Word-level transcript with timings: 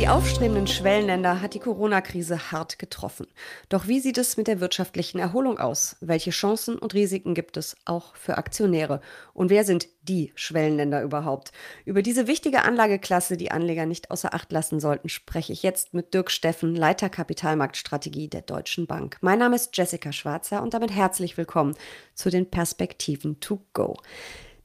Die 0.00 0.08
aufstrebenden 0.08 0.66
Schwellenländer 0.66 1.42
hat 1.42 1.52
die 1.52 1.58
Corona-Krise 1.58 2.52
hart 2.52 2.78
getroffen. 2.78 3.26
Doch 3.68 3.86
wie 3.86 4.00
sieht 4.00 4.16
es 4.16 4.38
mit 4.38 4.46
der 4.46 4.58
wirtschaftlichen 4.58 5.18
Erholung 5.18 5.58
aus? 5.58 5.96
Welche 6.00 6.30
Chancen 6.30 6.78
und 6.78 6.94
Risiken 6.94 7.34
gibt 7.34 7.58
es 7.58 7.76
auch 7.84 8.16
für 8.16 8.38
Aktionäre? 8.38 9.02
Und 9.34 9.50
wer 9.50 9.62
sind 9.62 9.88
die 10.00 10.32
Schwellenländer 10.36 11.02
überhaupt? 11.02 11.52
Über 11.84 12.00
diese 12.00 12.26
wichtige 12.26 12.62
Anlageklasse, 12.62 13.36
die 13.36 13.50
Anleger 13.50 13.84
nicht 13.84 14.10
außer 14.10 14.32
Acht 14.32 14.50
lassen 14.52 14.80
sollten, 14.80 15.10
spreche 15.10 15.52
ich 15.52 15.62
jetzt 15.62 15.92
mit 15.92 16.14
Dirk 16.14 16.30
Steffen, 16.30 16.74
Leiter 16.74 17.10
Kapitalmarktstrategie 17.10 18.28
der 18.28 18.40
Deutschen 18.40 18.86
Bank. 18.86 19.18
Mein 19.20 19.38
Name 19.38 19.56
ist 19.56 19.76
Jessica 19.76 20.12
Schwarzer 20.12 20.62
und 20.62 20.72
damit 20.72 20.92
herzlich 20.92 21.36
willkommen 21.36 21.76
zu 22.14 22.30
den 22.30 22.50
Perspektiven 22.50 23.38
to 23.40 23.60
go. 23.74 23.98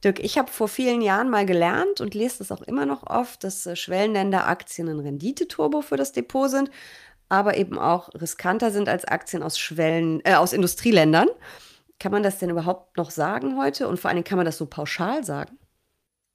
Dirk, 0.06 0.20
ich 0.20 0.38
habe 0.38 0.50
vor 0.52 0.68
vielen 0.68 1.02
Jahren 1.02 1.28
mal 1.28 1.44
gelernt 1.44 2.00
und 2.00 2.14
lese 2.14 2.38
das 2.38 2.52
auch 2.52 2.62
immer 2.62 2.86
noch 2.86 3.02
oft, 3.04 3.42
dass 3.42 3.66
äh, 3.66 3.74
Schwellenländer-Aktien 3.74 4.88
ein 4.88 5.00
Renditeturbo 5.00 5.82
für 5.82 5.96
das 5.96 6.12
Depot 6.12 6.48
sind, 6.48 6.70
aber 7.28 7.56
eben 7.56 7.76
auch 7.76 8.08
riskanter 8.14 8.70
sind 8.70 8.88
als 8.88 9.04
Aktien 9.04 9.42
aus 9.42 9.58
Schwellen, 9.58 10.20
äh, 10.24 10.34
aus 10.34 10.52
Industrieländern. 10.52 11.28
Kann 11.98 12.12
man 12.12 12.22
das 12.22 12.38
denn 12.38 12.50
überhaupt 12.50 12.96
noch 12.96 13.10
sagen 13.10 13.58
heute? 13.58 13.88
Und 13.88 13.98
vor 13.98 14.08
allen 14.08 14.16
Dingen 14.16 14.24
kann 14.26 14.36
man 14.36 14.46
das 14.46 14.58
so 14.58 14.66
pauschal 14.66 15.24
sagen? 15.24 15.58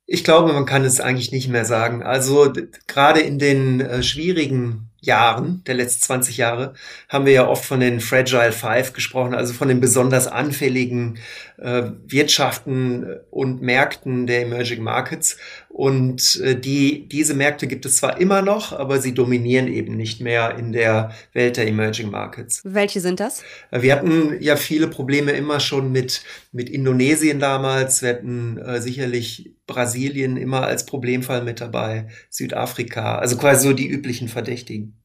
Ich 0.05 0.25
glaube, 0.25 0.52
man 0.52 0.66
kann 0.66 0.83
es 0.83 0.99
eigentlich 0.99 1.31
nicht 1.31 1.47
mehr 1.47 1.63
sagen. 1.63 2.03
Also 2.03 2.52
gerade 2.88 3.22
in 3.22 3.39
den 3.39 3.80
äh, 3.80 4.03
schwierigen 4.03 4.91
Jahren, 5.01 5.63
der 5.65 5.73
letzten 5.75 6.03
20 6.03 6.37
Jahre, 6.37 6.75
haben 7.09 7.25
wir 7.25 7.33
ja 7.33 7.47
oft 7.47 7.65
von 7.65 7.79
den 7.79 7.99
Fragile 7.99 8.51
Five 8.51 8.93
gesprochen, 8.93 9.33
also 9.33 9.51
von 9.53 9.67
den 9.67 9.81
besonders 9.81 10.27
anfälligen 10.27 11.17
äh, 11.57 11.83
Wirtschaften 12.05 13.19
und 13.31 13.63
Märkten 13.63 14.27
der 14.27 14.43
Emerging 14.43 14.83
Markets. 14.83 15.38
Und 15.73 16.41
äh, 16.44 16.59
die, 16.59 17.08
diese 17.08 17.33
Märkte 17.33 17.66
gibt 17.66 17.86
es 17.86 17.95
zwar 17.95 18.19
immer 18.19 18.41
noch, 18.41 18.73
aber 18.73 19.00
sie 19.00 19.14
dominieren 19.14 19.67
eben 19.67 19.95
nicht 19.95 20.19
mehr 20.19 20.58
in 20.58 20.73
der 20.73 21.11
Welt 21.31 21.55
der 21.55 21.66
Emerging 21.66 22.11
Markets. 22.11 22.61
Welche 22.66 23.00
sind 23.00 23.22
das? 23.22 23.41
Äh, 23.72 23.81
wir 23.81 23.95
hatten 23.95 24.36
ja 24.42 24.58
viele 24.58 24.88
Probleme 24.89 25.31
immer 25.31 25.61
schon 25.61 25.92
mit, 25.92 26.23
mit 26.52 26.69
Indonesien 26.69 27.39
damals. 27.39 28.02
Wir 28.02 28.09
hatten 28.09 28.58
äh, 28.58 28.81
sicherlich 28.81 29.55
Brasilien 29.66 30.36
immer 30.36 30.64
als 30.64 30.86
Problemfall 30.86 31.42
mit 31.42 31.61
dabei, 31.61 32.08
Südafrika, 32.30 33.19
also 33.19 33.38
quasi 33.38 33.69
so 33.69 33.73
die 33.73 33.88
üblichen 33.88 34.27
Verdächtigen. 34.27 34.97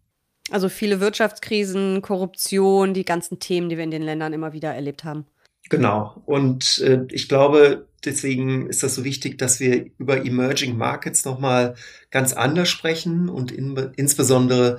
Also 0.50 0.68
viele 0.68 1.00
Wirtschaftskrisen, 1.00 2.02
Korruption, 2.02 2.92
die 2.92 3.04
ganzen 3.04 3.38
Themen, 3.38 3.68
die 3.68 3.76
wir 3.76 3.84
in 3.84 3.90
den 3.92 4.02
Ländern 4.02 4.32
immer 4.32 4.52
wieder 4.52 4.74
erlebt 4.74 5.04
haben. 5.04 5.26
Genau. 5.68 6.22
Und 6.26 6.78
äh, 6.78 7.04
ich 7.10 7.28
glaube, 7.28 7.86
deswegen 8.06 8.68
ist 8.68 8.82
das 8.82 8.94
so 8.94 9.04
wichtig, 9.04 9.38
dass 9.38 9.60
wir 9.60 9.86
über 9.98 10.24
Emerging 10.24 10.76
Markets 10.76 11.24
nochmal 11.24 11.74
ganz 12.10 12.32
anders 12.32 12.68
sprechen 12.68 13.28
und 13.28 13.52
in, 13.52 13.76
insbesondere 13.96 14.78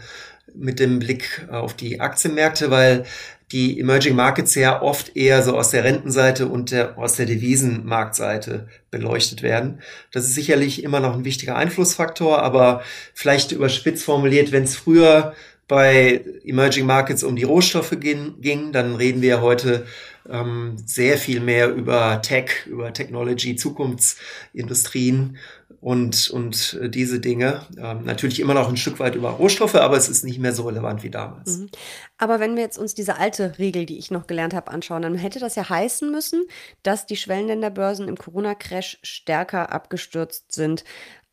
mit 0.56 0.80
dem 0.80 1.00
Blick 1.00 1.48
auf 1.52 1.76
die 1.76 2.00
Aktienmärkte, 2.00 2.72
weil 2.72 3.06
die 3.52 3.80
Emerging 3.80 4.16
Markets 4.16 4.56
ja 4.56 4.82
oft 4.82 5.16
eher 5.16 5.42
so 5.42 5.58
aus 5.58 5.70
der 5.70 5.84
Rentenseite 5.84 6.48
und 6.48 6.72
der, 6.72 6.98
aus 6.98 7.14
der 7.14 7.26
Devisenmarktseite 7.26 8.68
beleuchtet 8.92 9.42
werden. 9.42 9.82
Das 10.12 10.26
ist 10.26 10.36
sicherlich 10.36 10.84
immer 10.84 11.00
noch 11.00 11.14
ein 11.14 11.24
wichtiger 11.24 11.56
Einflussfaktor, 11.56 12.42
aber 12.42 12.82
vielleicht 13.14 13.54
überspitzt 13.54 14.04
formuliert, 14.04 14.52
wenn 14.52 14.64
es 14.64 14.76
früher 14.76 15.34
bei 15.68 16.24
Emerging 16.44 16.86
Markets 16.86 17.24
um 17.24 17.36
die 17.36 17.44
Rohstoffe 17.44 17.98
ging, 18.00 18.42
ging 18.42 18.72
dann 18.72 18.96
reden 18.96 19.22
wir 19.22 19.42
heute 19.42 19.86
ähm, 20.30 20.76
sehr 20.86 21.18
viel 21.18 21.40
mehr 21.40 21.74
über 21.74 22.22
Tech, 22.22 22.66
über 22.66 22.94
Technology, 22.94 23.56
Zukunftsindustrien 23.56 25.38
und, 25.82 26.30
und 26.30 26.80
diese 26.84 27.20
Dinge. 27.20 27.66
Ähm, 27.78 28.04
natürlich 28.04 28.40
immer 28.40 28.54
noch 28.54 28.70
ein 28.70 28.78
Stück 28.78 29.00
weit 29.00 29.16
über 29.16 29.30
Rohstoffe, 29.30 29.76
aber 29.76 29.98
es 29.98 30.10
ist 30.10 30.24
nicht 30.24 30.40
mehr 30.40 30.54
so 30.54 30.64
relevant 30.64 31.04
wie 31.04 31.10
damals. 31.10 31.58
Mhm. 31.58 31.70
Aber 32.18 32.40
wenn 32.40 32.56
wir 32.56 32.64
jetzt 32.64 32.78
uns 32.78 32.96
diese 32.96 33.18
alte 33.18 33.58
Regel, 33.60 33.86
die 33.86 33.98
ich 33.98 34.12
noch 34.12 34.28
gelernt 34.28 34.54
habe, 34.54 34.72
anschauen, 34.72 35.02
dann 35.02 35.16
hätte 35.16 35.40
das 35.40 35.56
ja 35.56 35.70
heißen 35.70 36.12
müssen, 36.12 36.46
dass 36.84 37.06
die 37.06 37.18
Schwellenländerbörsen 37.18 38.08
im 38.08 38.18
Corona-Crash 38.18 39.00
stärker 39.04 39.72
abgestürzt 39.72 40.52
sind 40.52 40.84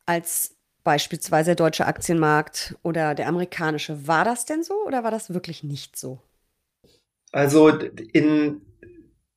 als 0.05 0.55
beispielsweise 0.83 1.47
der 1.47 1.55
deutsche 1.55 1.87
Aktienmarkt 1.87 2.75
oder 2.83 3.15
der 3.15 3.27
amerikanische. 3.27 4.07
War 4.07 4.23
das 4.23 4.45
denn 4.45 4.63
so 4.63 4.75
oder 4.85 5.03
war 5.03 5.11
das 5.11 5.33
wirklich 5.33 5.63
nicht 5.63 5.97
so? 5.97 6.19
Also 7.31 7.67
in 7.67 8.61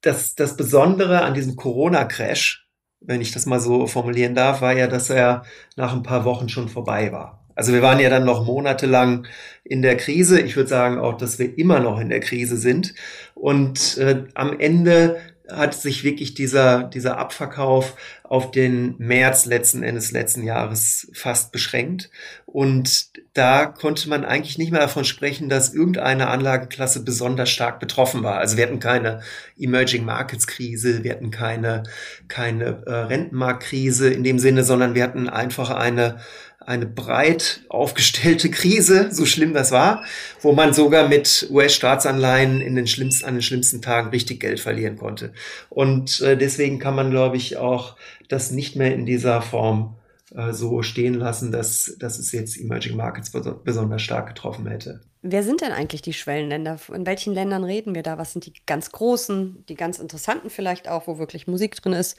das, 0.00 0.34
das 0.34 0.56
Besondere 0.56 1.22
an 1.22 1.34
diesem 1.34 1.56
Corona-Crash, 1.56 2.66
wenn 3.00 3.20
ich 3.20 3.32
das 3.32 3.46
mal 3.46 3.60
so 3.60 3.86
formulieren 3.86 4.34
darf, 4.34 4.60
war 4.60 4.72
ja, 4.72 4.86
dass 4.86 5.10
er 5.10 5.44
nach 5.76 5.92
ein 5.92 6.02
paar 6.02 6.24
Wochen 6.24 6.48
schon 6.48 6.68
vorbei 6.68 7.12
war. 7.12 7.44
Also 7.54 7.72
wir 7.72 7.82
waren 7.82 7.98
ja 7.98 8.08
dann 8.08 8.24
noch 8.24 8.46
monatelang 8.46 9.26
in 9.64 9.82
der 9.82 9.96
Krise. 9.96 10.40
Ich 10.40 10.54
würde 10.54 10.68
sagen 10.68 10.98
auch, 10.98 11.16
dass 11.16 11.40
wir 11.40 11.58
immer 11.58 11.80
noch 11.80 11.98
in 11.98 12.08
der 12.08 12.20
Krise 12.20 12.56
sind. 12.56 12.94
Und 13.34 13.98
äh, 13.98 14.26
am 14.34 14.60
Ende 14.60 15.16
hat 15.50 15.74
sich 15.74 16.04
wirklich 16.04 16.34
dieser, 16.34 16.84
dieser 16.84 17.18
Abverkauf 17.18 17.96
auf 18.22 18.50
den 18.50 18.94
März 18.98 19.46
letzten 19.46 19.82
Endes 19.82 20.12
letzten 20.12 20.44
Jahres 20.44 21.10
fast 21.14 21.50
beschränkt. 21.50 22.10
Und 22.50 23.10
da 23.34 23.66
konnte 23.66 24.08
man 24.08 24.24
eigentlich 24.24 24.56
nicht 24.56 24.72
mehr 24.72 24.80
davon 24.80 25.04
sprechen, 25.04 25.50
dass 25.50 25.74
irgendeine 25.74 26.28
Anlageklasse 26.28 27.04
besonders 27.04 27.50
stark 27.50 27.78
betroffen 27.78 28.22
war. 28.22 28.38
Also 28.38 28.56
wir 28.56 28.64
hatten 28.64 28.80
keine 28.80 29.20
Emerging 29.58 30.06
Markets 30.06 30.46
Krise, 30.46 31.04
wir 31.04 31.10
hatten 31.10 31.30
keine, 31.30 31.82
keine 32.28 32.84
äh, 32.86 32.90
Rentenmarktkrise 32.90 34.08
in 34.10 34.24
dem 34.24 34.38
Sinne, 34.38 34.64
sondern 34.64 34.94
wir 34.94 35.02
hatten 35.02 35.28
einfach 35.28 35.68
eine 35.68 36.20
eine 36.60 36.86
breit 36.86 37.62
aufgestellte 37.68 38.50
Krise, 38.50 39.08
so 39.10 39.24
schlimm 39.26 39.54
das 39.54 39.70
war, 39.70 40.04
wo 40.40 40.52
man 40.52 40.74
sogar 40.74 41.08
mit 41.08 41.48
US-Staatsanleihen 41.50 42.60
in 42.60 42.74
den 42.74 42.86
schlimmsten, 42.86 43.26
an 43.26 43.34
den 43.34 43.42
schlimmsten 43.42 43.80
Tagen 43.80 44.10
richtig 44.10 44.40
Geld 44.40 44.60
verlieren 44.60 44.96
konnte. 44.96 45.32
Und 45.68 46.20
äh, 46.22 46.36
deswegen 46.36 46.78
kann 46.78 46.94
man, 46.94 47.10
glaube 47.10 47.36
ich, 47.36 47.56
auch 47.56 47.96
das 48.28 48.50
nicht 48.50 48.76
mehr 48.76 48.94
in 48.94 49.06
dieser 49.06 49.40
Form 49.40 49.97
äh, 50.34 50.52
so 50.52 50.82
stehen 50.82 51.14
lassen, 51.14 51.52
dass, 51.52 51.96
dass 51.98 52.18
es 52.18 52.32
jetzt 52.32 52.58
Emerging 52.58 52.96
Markets 52.96 53.30
besonders 53.30 54.02
stark 54.02 54.28
getroffen 54.28 54.66
hätte. 54.66 55.00
Wer 55.22 55.42
sind 55.42 55.60
denn 55.60 55.72
eigentlich 55.72 56.02
die 56.02 56.12
Schwellenländer? 56.12 56.78
In 56.94 57.06
welchen 57.06 57.34
Ländern 57.34 57.64
reden 57.64 57.94
wir 57.94 58.02
da? 58.02 58.18
Was 58.18 58.32
sind 58.32 58.46
die 58.46 58.52
ganz 58.66 58.92
großen, 58.92 59.64
die 59.68 59.74
ganz 59.74 59.98
interessanten 59.98 60.50
vielleicht 60.50 60.88
auch, 60.88 61.06
wo 61.06 61.18
wirklich 61.18 61.46
Musik 61.46 61.76
drin 61.76 61.92
ist? 61.92 62.16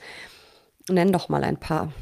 Nenn 0.90 1.14
doch 1.14 1.30
mal 1.30 1.44
ein 1.44 1.58
paar. 1.58 1.94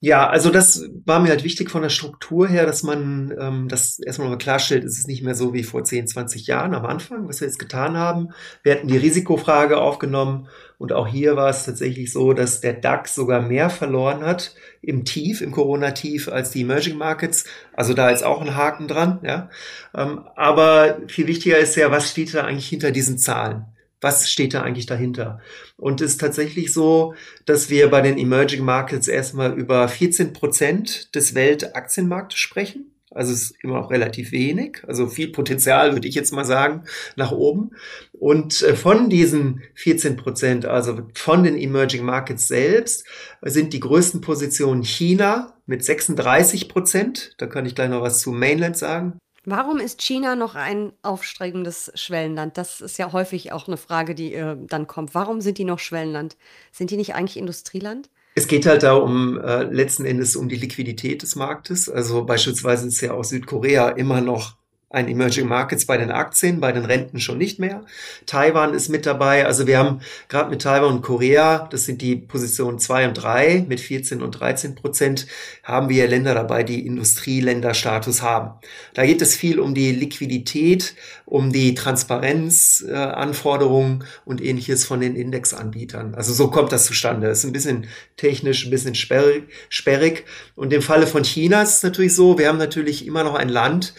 Ja, 0.00 0.28
also 0.28 0.50
das 0.50 0.88
war 1.04 1.18
mir 1.18 1.30
halt 1.30 1.42
wichtig 1.42 1.70
von 1.70 1.82
der 1.82 1.88
Struktur 1.88 2.46
her, 2.46 2.66
dass 2.66 2.84
man 2.84 3.36
ähm, 3.36 3.66
das 3.68 3.98
erstmal 3.98 4.28
mal 4.28 4.38
klarstellt, 4.38 4.84
es 4.84 4.96
ist 4.96 5.08
nicht 5.08 5.24
mehr 5.24 5.34
so 5.34 5.54
wie 5.54 5.64
vor 5.64 5.82
10, 5.82 6.06
20 6.06 6.46
Jahren 6.46 6.72
am 6.74 6.86
Anfang, 6.86 7.26
was 7.26 7.40
wir 7.40 7.48
jetzt 7.48 7.58
getan 7.58 7.96
haben. 7.96 8.28
Wir 8.62 8.74
hatten 8.74 8.86
die 8.86 8.96
Risikofrage 8.96 9.76
aufgenommen 9.78 10.46
und 10.78 10.92
auch 10.92 11.08
hier 11.08 11.34
war 11.34 11.50
es 11.50 11.64
tatsächlich 11.64 12.12
so, 12.12 12.32
dass 12.32 12.60
der 12.60 12.74
DAX 12.74 13.16
sogar 13.16 13.42
mehr 13.42 13.70
verloren 13.70 14.20
hat 14.20 14.54
im 14.82 15.04
Tief, 15.04 15.40
im 15.40 15.50
Corona-Tief, 15.50 16.28
als 16.28 16.52
die 16.52 16.60
Emerging 16.60 16.96
Markets. 16.96 17.46
Also 17.72 17.92
da 17.92 18.10
ist 18.10 18.22
auch 18.22 18.40
ein 18.40 18.54
Haken 18.54 18.86
dran. 18.86 19.18
Ja. 19.24 19.50
Ähm, 19.96 20.28
aber 20.36 20.98
viel 21.08 21.26
wichtiger 21.26 21.58
ist 21.58 21.74
ja, 21.74 21.90
was 21.90 22.08
steht 22.08 22.32
da 22.34 22.44
eigentlich 22.44 22.68
hinter 22.68 22.92
diesen 22.92 23.18
Zahlen? 23.18 23.64
Was 24.00 24.30
steht 24.30 24.54
da 24.54 24.62
eigentlich 24.62 24.86
dahinter? 24.86 25.40
Und 25.76 26.00
es 26.00 26.12
ist 26.12 26.20
tatsächlich 26.20 26.72
so, 26.72 27.14
dass 27.46 27.70
wir 27.70 27.90
bei 27.90 28.00
den 28.00 28.18
Emerging 28.18 28.64
Markets 28.64 29.08
erstmal 29.08 29.58
über 29.58 29.88
14 29.88 30.32
Prozent 30.32 31.14
des 31.14 31.34
Weltaktienmarktes 31.34 32.38
sprechen. 32.38 32.92
Also 33.10 33.32
es 33.32 33.42
ist 33.42 33.54
immer 33.62 33.80
noch 33.80 33.90
relativ 33.90 34.32
wenig, 34.32 34.82
also 34.86 35.06
viel 35.06 35.32
Potenzial 35.32 35.94
würde 35.94 36.06
ich 36.06 36.14
jetzt 36.14 36.32
mal 36.32 36.44
sagen, 36.44 36.84
nach 37.16 37.32
oben. 37.32 37.70
Und 38.12 38.62
äh, 38.62 38.76
von 38.76 39.08
diesen 39.08 39.62
14 39.74 40.16
Prozent, 40.16 40.66
also 40.66 41.00
von 41.14 41.42
den 41.42 41.56
Emerging 41.56 42.04
Markets 42.04 42.48
selbst, 42.48 43.06
sind 43.40 43.72
die 43.72 43.80
größten 43.80 44.20
Positionen 44.20 44.82
China 44.82 45.58
mit 45.64 45.84
36 45.84 46.68
Prozent. 46.68 47.34
Da 47.38 47.46
kann 47.46 47.64
ich 47.64 47.74
gleich 47.74 47.88
noch 47.88 48.02
was 48.02 48.20
zu 48.20 48.30
Mainland 48.30 48.76
sagen. 48.76 49.18
Warum 49.44 49.78
ist 49.78 50.02
China 50.02 50.36
noch 50.36 50.54
ein 50.54 50.92
aufsteigendes 51.02 51.90
Schwellenland? 51.94 52.58
Das 52.58 52.80
ist 52.80 52.98
ja 52.98 53.12
häufig 53.12 53.52
auch 53.52 53.66
eine 53.66 53.76
Frage, 53.76 54.14
die 54.14 54.34
äh, 54.34 54.56
dann 54.60 54.86
kommt. 54.86 55.14
Warum 55.14 55.40
sind 55.40 55.58
die 55.58 55.64
noch 55.64 55.78
Schwellenland? 55.78 56.36
Sind 56.72 56.90
die 56.90 56.96
nicht 56.96 57.14
eigentlich 57.14 57.36
Industrieland? 57.36 58.10
Es 58.34 58.46
geht 58.46 58.66
halt 58.66 58.82
da 58.82 58.94
um 58.94 59.40
äh, 59.40 59.64
letzten 59.64 60.04
Endes 60.04 60.36
um 60.36 60.48
die 60.48 60.56
Liquidität 60.56 61.22
des 61.22 61.34
Marktes. 61.34 61.88
Also 61.88 62.24
beispielsweise 62.24 62.86
ist 62.86 63.00
ja 63.00 63.12
auch 63.14 63.24
Südkorea 63.24 63.88
immer 63.90 64.20
noch 64.20 64.57
ein 64.90 65.06
Emerging 65.06 65.46
Markets 65.46 65.84
bei 65.84 65.98
den 65.98 66.10
Aktien, 66.10 66.60
bei 66.60 66.72
den 66.72 66.86
Renten 66.86 67.20
schon 67.20 67.36
nicht 67.36 67.58
mehr. 67.58 67.84
Taiwan 68.24 68.72
ist 68.72 68.88
mit 68.88 69.04
dabei. 69.04 69.44
Also 69.44 69.66
wir 69.66 69.76
haben 69.76 70.00
gerade 70.28 70.48
mit 70.48 70.62
Taiwan 70.62 70.94
und 70.94 71.02
Korea, 71.02 71.68
das 71.70 71.84
sind 71.84 72.00
die 72.00 72.16
Positionen 72.16 72.78
zwei 72.78 73.06
und 73.06 73.12
drei 73.12 73.66
mit 73.68 73.80
14 73.80 74.22
und 74.22 74.30
13 74.32 74.76
Prozent, 74.76 75.26
haben 75.62 75.90
wir 75.90 76.08
Länder 76.08 76.32
dabei, 76.32 76.62
die 76.62 76.86
Industrieländerstatus 76.86 78.22
haben. 78.22 78.52
Da 78.94 79.04
geht 79.04 79.20
es 79.20 79.36
viel 79.36 79.60
um 79.60 79.74
die 79.74 79.92
Liquidität, 79.92 80.94
um 81.26 81.52
die 81.52 81.74
Transparenzanforderungen 81.74 84.00
äh, 84.00 84.04
und 84.24 84.42
ähnliches 84.42 84.86
von 84.86 85.00
den 85.00 85.16
Indexanbietern. 85.16 86.14
Also 86.14 86.32
so 86.32 86.48
kommt 86.48 86.72
das 86.72 86.86
zustande. 86.86 87.28
Ist 87.28 87.44
ein 87.44 87.52
bisschen 87.52 87.88
technisch, 88.16 88.64
ein 88.64 88.70
bisschen 88.70 88.94
sperrig. 88.94 90.24
Und 90.56 90.72
im 90.72 90.80
Falle 90.80 91.06
von 91.06 91.24
China 91.24 91.60
ist 91.60 91.76
es 91.76 91.82
natürlich 91.82 92.14
so, 92.14 92.38
wir 92.38 92.48
haben 92.48 92.56
natürlich 92.56 93.06
immer 93.06 93.22
noch 93.22 93.34
ein 93.34 93.50
Land, 93.50 93.92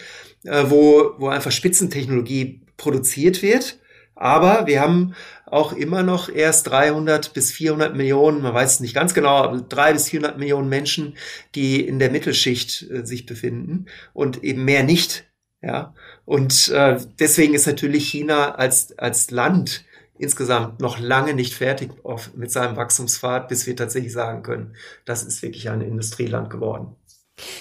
äh, 0.44 0.64
wo, 0.68 1.14
wo 1.18 1.28
einfach 1.28 1.52
Spitzentechnologie 1.52 2.62
produziert 2.76 3.42
wird. 3.42 3.78
Aber 4.14 4.66
wir 4.66 4.80
haben 4.80 5.14
auch 5.46 5.72
immer 5.72 6.02
noch 6.02 6.28
erst 6.28 6.68
300 6.68 7.32
bis 7.32 7.50
400 7.52 7.96
Millionen, 7.96 8.42
man 8.42 8.54
weiß 8.54 8.74
es 8.74 8.80
nicht 8.80 8.94
ganz 8.94 9.14
genau, 9.14 9.38
aber 9.38 9.58
300 9.60 9.94
bis 9.94 10.08
400 10.10 10.38
Millionen 10.38 10.68
Menschen, 10.68 11.16
die 11.54 11.80
in 11.80 11.98
der 11.98 12.10
Mittelschicht 12.10 12.88
äh, 12.90 13.06
sich 13.06 13.26
befinden 13.26 13.86
und 14.12 14.44
eben 14.44 14.64
mehr 14.64 14.82
nicht. 14.82 15.24
Ja, 15.62 15.94
und 16.24 16.68
äh, 16.68 16.98
deswegen 17.18 17.52
ist 17.52 17.66
natürlich 17.66 18.08
China 18.08 18.54
als 18.54 18.98
als 18.98 19.30
Land 19.30 19.84
insgesamt 20.20 20.80
noch 20.80 20.98
lange 20.98 21.34
nicht 21.34 21.54
fertig 21.54 21.90
auf, 22.02 22.34
mit 22.34 22.50
seinem 22.50 22.76
Wachstumspfad, 22.76 23.48
bis 23.48 23.66
wir 23.66 23.74
tatsächlich 23.74 24.12
sagen 24.12 24.42
können, 24.42 24.74
das 25.04 25.22
ist 25.22 25.42
wirklich 25.42 25.68
ein 25.70 25.80
Industrieland 25.80 26.50
geworden. 26.50 26.94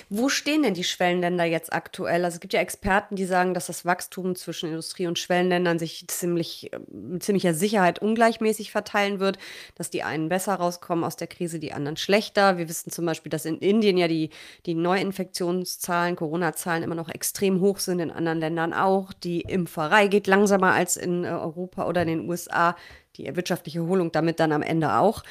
Wo 0.10 0.30
stehen 0.30 0.64
denn 0.64 0.74
die 0.74 0.84
Schwellenländer 0.84 1.46
jetzt 1.46 1.74
aktuell? 1.74 2.26
Also 2.26 2.36
es 2.36 2.40
gibt 2.42 2.54
ja 2.54 2.60
Experten, 2.60 3.16
die 3.16 3.26
sagen, 3.26 3.54
dass 3.54 3.68
das 3.68 3.86
Wachstum 3.86 4.36
zwischen 4.36 4.70
Industrie- 4.70 5.08
und 5.08 5.20
Schwellenländern 5.20 5.80
sich 5.80 6.06
ziemlich, 6.08 6.72
mit 6.92 7.24
ziemlicher 7.24 7.54
Sicherheit 7.54 8.00
ungleichmäßig 8.00 8.72
verteilen 8.72 9.20
wird, 9.20 9.38
dass 9.76 9.90
die 9.90 10.04
einen 10.04 10.30
besser 10.30 10.56
rauskommen 10.56 11.04
aus 11.04 11.16
der 11.16 11.28
Krise, 11.28 11.60
die 11.60 11.74
anderen 11.74 11.98
schlechter. 11.98 12.58
Wir 12.58 12.70
wissen 12.70 12.92
zum 12.92 13.06
Beispiel, 13.06 13.30
dass 13.30 13.46
in 13.46 13.60
Indien 13.60 13.98
ja 13.98 14.08
die, 14.08 14.30
die 14.66 14.76
Neuinfektionszahlen, 14.76 16.16
Corona-Zahlen 16.16 16.84
immer 16.84 16.96
noch 16.96 17.10
extrem 17.10 17.62
hoch 17.62 17.80
sind, 17.80 18.00
in 18.00 18.12
anderen 18.12 18.40
Ländern 18.40 18.74
auch. 18.74 19.14
Die 19.14 19.42
Impferei 19.42 20.08
geht 20.08 20.28
langsamer 20.28 20.74
als 20.74 20.98
in 20.98 21.24
äh, 21.24 21.30
Europa 21.30 21.88
oder 21.88 22.02
in 22.02 22.08
den 22.08 22.30
USA. 22.30 22.76
Die 23.18 23.36
wirtschaftliche 23.36 23.80
Erholung 23.80 24.12
damit 24.12 24.40
dann 24.40 24.52
am 24.52 24.62
Ende 24.62 24.96
auch. 24.96 25.24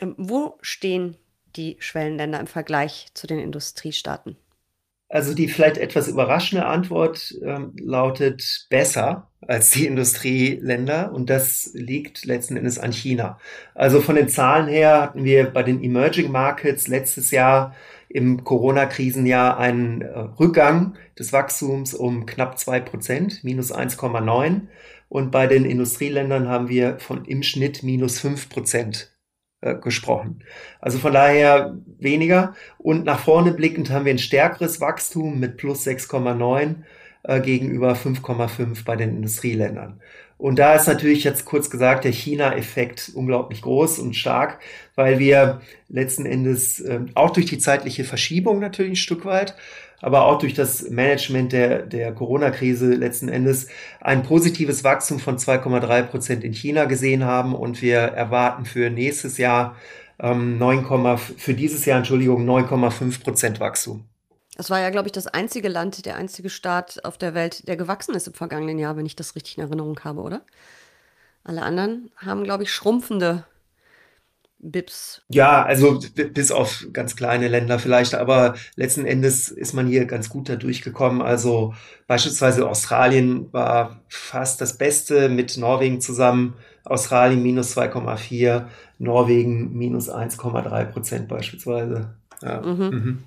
Ähm, 0.00 0.14
wo 0.18 0.58
stehen 0.60 1.16
die 1.56 1.76
Schwellenländer 1.78 2.40
im 2.40 2.46
Vergleich 2.46 3.08
zu 3.14 3.26
den 3.26 3.38
Industriestaaten? 3.38 4.36
Also 5.08 5.34
die 5.34 5.46
vielleicht 5.46 5.78
etwas 5.78 6.08
überraschende 6.08 6.66
Antwort 6.66 7.32
ähm, 7.44 7.74
lautet 7.78 8.66
besser 8.70 9.30
als 9.40 9.70
die 9.70 9.86
Industrieländer 9.86 11.12
und 11.12 11.30
das 11.30 11.70
liegt 11.74 12.24
letzten 12.24 12.56
Endes 12.56 12.80
an 12.80 12.92
China. 12.92 13.38
Also 13.74 14.00
von 14.00 14.16
den 14.16 14.28
Zahlen 14.28 14.66
her 14.66 15.00
hatten 15.00 15.22
wir 15.22 15.44
bei 15.44 15.62
den 15.62 15.80
Emerging 15.82 16.32
Markets 16.32 16.88
letztes 16.88 17.30
Jahr 17.30 17.76
im 18.08 18.42
Corona-Krisenjahr 18.42 19.58
einen 19.58 20.02
äh, 20.02 20.18
Rückgang 20.18 20.96
des 21.16 21.32
Wachstums 21.32 21.94
um 21.94 22.26
knapp 22.26 22.58
zwei 22.58 22.80
Prozent, 22.80 23.44
minus 23.44 23.72
1,9 23.72 24.62
und 25.08 25.30
bei 25.30 25.46
den 25.46 25.64
Industrieländern 25.64 26.48
haben 26.48 26.68
wir 26.68 26.98
von 26.98 27.24
im 27.24 27.44
Schnitt 27.44 27.84
minus 27.84 28.18
fünf 28.18 28.48
Prozent 28.48 29.15
gesprochen. 29.60 30.40
Also 30.80 30.98
von 30.98 31.12
daher 31.12 31.76
weniger. 31.98 32.54
Und 32.78 33.04
nach 33.04 33.20
vorne 33.20 33.52
blickend 33.52 33.90
haben 33.90 34.04
wir 34.04 34.12
ein 34.12 34.18
stärkeres 34.18 34.80
Wachstum 34.80 35.40
mit 35.40 35.56
plus 35.56 35.86
6,9 35.86 36.76
äh, 37.22 37.40
gegenüber 37.40 37.94
5,5 37.94 38.84
bei 38.84 38.96
den 38.96 39.16
Industrieländern. 39.16 40.00
Und 40.38 40.58
da 40.58 40.74
ist 40.74 40.86
natürlich 40.86 41.24
jetzt 41.24 41.46
kurz 41.46 41.70
gesagt 41.70 42.04
der 42.04 42.12
China-Effekt 42.12 43.10
unglaublich 43.14 43.62
groß 43.62 43.98
und 44.00 44.14
stark, 44.14 44.58
weil 44.94 45.18
wir 45.18 45.62
letzten 45.88 46.26
Endes 46.26 46.80
äh, 46.80 47.00
auch 47.14 47.30
durch 47.30 47.46
die 47.46 47.58
zeitliche 47.58 48.04
Verschiebung 48.04 48.58
natürlich 48.58 48.92
ein 48.92 48.96
Stück 48.96 49.24
weit 49.24 49.56
aber 50.06 50.24
auch 50.26 50.38
durch 50.38 50.54
das 50.54 50.88
Management 50.88 51.52
der, 51.52 51.82
der 51.82 52.14
Corona-Krise 52.14 52.94
letzten 52.94 53.28
Endes 53.28 53.66
ein 54.00 54.22
positives 54.22 54.84
Wachstum 54.84 55.18
von 55.18 55.36
2,3 55.36 56.02
Prozent 56.04 56.44
in 56.44 56.52
China 56.52 56.84
gesehen 56.84 57.24
haben 57.24 57.56
und 57.56 57.82
wir 57.82 57.98
erwarten 57.98 58.66
für 58.66 58.88
nächstes 58.88 59.36
Jahr 59.36 59.74
ähm, 60.20 60.58
9, 60.58 61.18
für 61.18 61.54
dieses 61.54 61.84
Jahr, 61.86 61.98
Entschuldigung, 61.98 62.48
9,5 62.48 63.24
Prozent 63.24 63.58
Wachstum. 63.58 64.04
Das 64.56 64.70
war 64.70 64.78
ja, 64.78 64.90
glaube 64.90 65.08
ich, 65.08 65.12
das 65.12 65.26
einzige 65.26 65.68
Land, 65.68 66.06
der 66.06 66.14
einzige 66.14 66.50
Staat 66.50 67.04
auf 67.04 67.18
der 67.18 67.34
Welt, 67.34 67.66
der 67.66 67.76
gewachsen 67.76 68.14
ist 68.14 68.28
im 68.28 68.34
vergangenen 68.34 68.78
Jahr, 68.78 68.96
wenn 68.96 69.06
ich 69.06 69.16
das 69.16 69.34
richtig 69.34 69.58
in 69.58 69.64
Erinnerung 69.64 69.98
habe, 70.04 70.20
oder? 70.20 70.42
Alle 71.42 71.62
anderen 71.62 72.12
haben, 72.16 72.44
glaube 72.44 72.62
ich, 72.62 72.72
schrumpfende 72.72 73.44
BIPs? 74.58 75.22
Ja, 75.28 75.62
also 75.62 76.00
bis 76.14 76.50
auf 76.50 76.86
ganz 76.92 77.16
kleine 77.16 77.48
Länder 77.48 77.78
vielleicht, 77.78 78.14
aber 78.14 78.54
letzten 78.74 79.04
Endes 79.04 79.48
ist 79.48 79.74
man 79.74 79.86
hier 79.86 80.06
ganz 80.06 80.28
gut 80.28 80.48
da 80.48 80.56
durchgekommen. 80.56 81.22
Also 81.22 81.74
beispielsweise 82.06 82.68
Australien 82.68 83.52
war 83.52 84.00
fast 84.08 84.60
das 84.60 84.78
Beste 84.78 85.28
mit 85.28 85.56
Norwegen 85.56 86.00
zusammen. 86.00 86.54
Australien 86.84 87.42
minus 87.42 87.76
2,4, 87.76 88.66
Norwegen 88.98 89.76
minus 89.76 90.08
1,3 90.08 90.84
Prozent 90.84 91.28
beispielsweise. 91.28 92.14
Ja. 92.42 92.60
Mhm. 92.60 92.88
Mhm. 92.90 93.24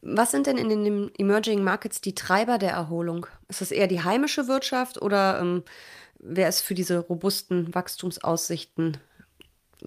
Was 0.00 0.30
sind 0.30 0.46
denn 0.46 0.58
in 0.58 0.68
den 0.68 1.10
Emerging 1.18 1.64
Markets 1.64 2.00
die 2.00 2.14
Treiber 2.14 2.58
der 2.58 2.70
Erholung? 2.70 3.26
Ist 3.48 3.60
das 3.60 3.72
eher 3.72 3.88
die 3.88 4.02
heimische 4.02 4.46
Wirtschaft 4.46 5.02
oder 5.02 5.40
ähm, 5.40 5.64
wer 6.20 6.48
ist 6.48 6.60
für 6.60 6.74
diese 6.74 6.98
robusten 6.98 7.74
Wachstumsaussichten 7.74 8.98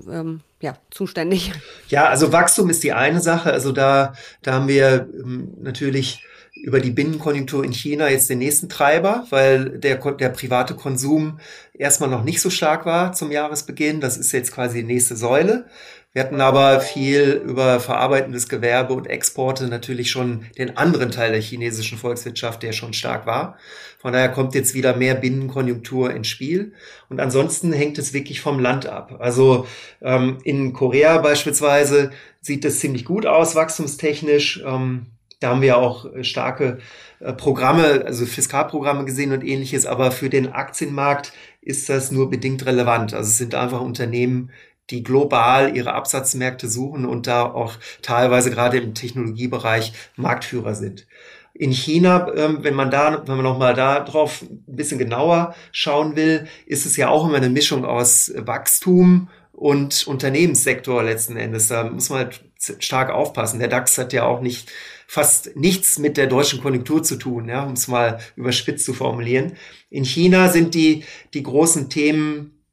ähm, 0.10 0.42
ja, 0.62 0.78
zuständig. 0.90 1.52
Ja, 1.90 2.08
also 2.08 2.32
Wachstum 2.32 2.70
ist 2.70 2.84
die 2.84 2.94
eine 2.94 3.22
Sache. 3.22 3.52
Also 3.52 3.72
da, 3.72 4.14
da 4.42 4.54
haben 4.54 4.68
wir 4.68 5.08
ähm, 5.14 5.54
natürlich 5.62 6.26
über 6.54 6.80
die 6.80 6.92
Binnenkonjunktur 6.92 7.64
in 7.64 7.74
China 7.74 8.10
jetzt 8.10 8.30
den 8.30 8.40
nächsten 8.40 8.70
Treiber, 8.70 9.26
weil 9.30 9.80
der, 9.80 9.96
der 9.96 10.30
private 10.30 10.76
Konsum 10.76 11.40
erstmal 11.74 12.10
noch 12.10 12.24
nicht 12.24 12.42
so 12.42 12.50
stark 12.50 12.86
war 12.86 13.14
zum 13.14 13.32
Jahresbeginn. 13.32 14.02
Das 14.02 14.18
ist 14.18 14.32
jetzt 14.32 14.52
quasi 14.52 14.80
die 14.80 14.88
nächste 14.88 15.16
Säule. 15.16 15.66
Wir 16.14 16.24
hatten 16.24 16.42
aber 16.42 16.82
viel 16.82 17.42
über 17.46 17.80
verarbeitendes 17.80 18.50
Gewerbe 18.50 18.94
und 18.94 19.08
Exporte 19.08 19.68
natürlich 19.68 20.12
schon 20.12 20.46
den 20.58 20.76
anderen 20.76 21.10
Teil 21.10 21.32
der 21.32 21.42
chinesischen 21.42 21.98
Volkswirtschaft, 21.98 22.64
der 22.64 22.74
schon 22.74 22.92
stark 22.92 23.26
war. 23.26 23.58
Von 23.98 24.12
daher 24.12 24.28
kommt 24.28 24.54
jetzt 24.54 24.74
wieder 24.74 24.96
mehr 24.98 25.16
Binnenkonjunktur 25.16 26.14
ins 26.14 26.28
Spiel. 26.28 26.74
Und 27.08 27.22
ansonsten 27.22 27.72
hängt 27.72 27.98
es 27.98 28.14
wirklich 28.14 28.42
vom 28.42 28.60
Land 28.60 28.88
ab. 28.88 29.16
Also 29.20 29.68
ähm, 30.02 30.40
in 30.44 30.74
Korea 30.74 31.18
beispielsweise 31.20 32.12
sieht 32.42 32.66
es 32.66 32.82
ziemlich 32.82 33.06
gut 33.06 33.26
aus, 33.26 33.56
wachstumstechnisch. 33.56 34.62
Ähm, 34.66 35.06
da 35.40 35.50
haben 35.50 35.62
wir 35.62 35.78
auch 35.78 36.06
starke 36.24 36.80
äh, 37.20 37.32
Programme, 37.32 38.04
also 38.06 38.26
Fiskalprogramme 38.26 39.06
gesehen 39.06 39.32
und 39.32 39.46
ähnliches. 39.46 39.86
Aber 39.86 40.12
für 40.12 40.30
den 40.30 40.52
Aktienmarkt 40.52 41.32
ist 41.62 41.88
das 41.88 42.12
nur 42.12 42.30
bedingt 42.30 42.66
relevant. 42.66 43.14
Also 43.14 43.30
es 43.30 43.38
sind 43.38 43.56
einfach 43.56 43.80
Unternehmen, 43.82 44.52
die 44.92 45.04
global 45.04 45.76
ihre 45.76 45.94
Absatzmärkte 45.94 46.70
suchen 46.70 47.06
und 47.06 47.28
da 47.28 47.44
auch 47.44 47.74
teilweise 48.02 48.52
gerade 48.52 48.78
im 48.78 48.94
Technologiebereich 48.94 49.94
Marktführer 50.16 50.76
sind. 50.76 51.08
In 51.54 51.72
China, 51.72 52.32
ähm, 52.36 52.60
wenn 52.62 52.76
man 52.76 52.92
da, 52.92 53.24
wenn 53.26 53.36
man 53.36 53.44
nochmal 53.44 53.74
da 53.74 54.00
drauf 54.00 54.42
ein 54.42 54.64
bisschen 54.68 55.00
genauer 55.00 55.54
schauen 55.72 56.16
will, 56.16 56.48
ist 56.66 56.86
es 56.86 56.96
ja 56.98 57.10
auch 57.10 57.28
immer 57.28 57.38
eine 57.38 57.50
Mischung 57.50 57.86
aus 57.86 58.32
Wachstum 58.36 59.30
und 59.52 60.08
Unternehmenssektor 60.08 61.04
letzten 61.04 61.36
Endes. 61.36 61.68
Da 61.68 61.84
muss 61.84 62.10
man 62.10 62.20
halt 62.20 62.42
stark 62.80 63.10
aufpassen. 63.10 63.60
Der 63.60 63.68
DAX 63.68 63.98
hat 63.98 64.14
ja 64.14 64.24
auch 64.24 64.42
nicht 64.42 64.72
fast 65.08 65.56
nichts 65.58 66.00
mit 66.00 66.16
der 66.16 66.28
deutschen 66.28 66.62
Konjunktur 66.62 67.04
zu 67.04 67.18
tun, 67.18 67.50
ja, 67.50 67.64
um 67.64 67.74
es 67.74 67.88
mal 67.88 68.20
überspitzt 68.38 68.86
zu 68.86 68.94
formulieren. 68.94 69.54
In 69.90 70.06
China 70.06 70.48
sind 70.48 70.74
die, 70.74 71.04
die 71.34 71.44
großen 71.44 71.90
Themen 71.90 72.64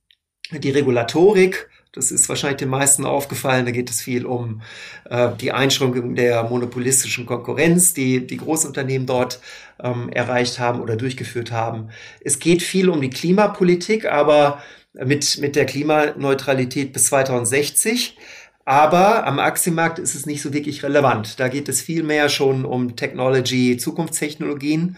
die 0.53 0.71
Regulatorik, 0.71 1.69
das 1.99 2.13
ist 2.13 2.29
wahrscheinlich 2.29 2.59
den 2.59 2.69
meisten 2.69 3.05
aufgefallen. 3.05 3.67
Da 3.67 3.73
geht 3.73 3.91
es 3.91 4.01
viel 4.01 4.25
um 4.25 4.63
äh, 5.11 5.31
die 5.41 5.53
Einschränkung 5.53 6.15
der 6.15 6.45
monopolistischen 6.45 7.27
Konkurrenz, 7.27 7.93
die 7.93 8.27
die 8.27 8.37
Großunternehmen 8.37 9.07
dort 9.07 9.41
ähm, 9.83 10.09
erreicht 10.11 10.61
haben 10.61 10.81
oder 10.81 10.97
durchgeführt 10.97 11.51
haben. 11.51 11.89
Es 12.21 12.39
geht 12.39 12.63
viel 12.63 12.89
um 12.89 13.01
die 13.01 13.11
Klimapolitik, 13.11 14.07
aber 14.07 14.63
mit, 14.95 15.39
mit 15.39 15.57
der 15.57 15.67
Klimaneutralität 15.67 16.93
bis 16.93 17.07
2060. 17.07 18.17
Aber 18.65 19.27
am 19.27 19.39
Aktienmarkt 19.39 19.99
ist 19.99 20.15
es 20.15 20.27
nicht 20.27 20.43
so 20.43 20.53
wirklich 20.53 20.83
relevant. 20.83 21.41
Da 21.41 21.49
geht 21.49 21.69
es 21.69 21.81
viel 21.81 22.03
mehr 22.03 22.29
schon 22.29 22.65
um 22.65 22.97
Technology, 22.97 23.77
Zukunftstechnologien. 23.77 24.97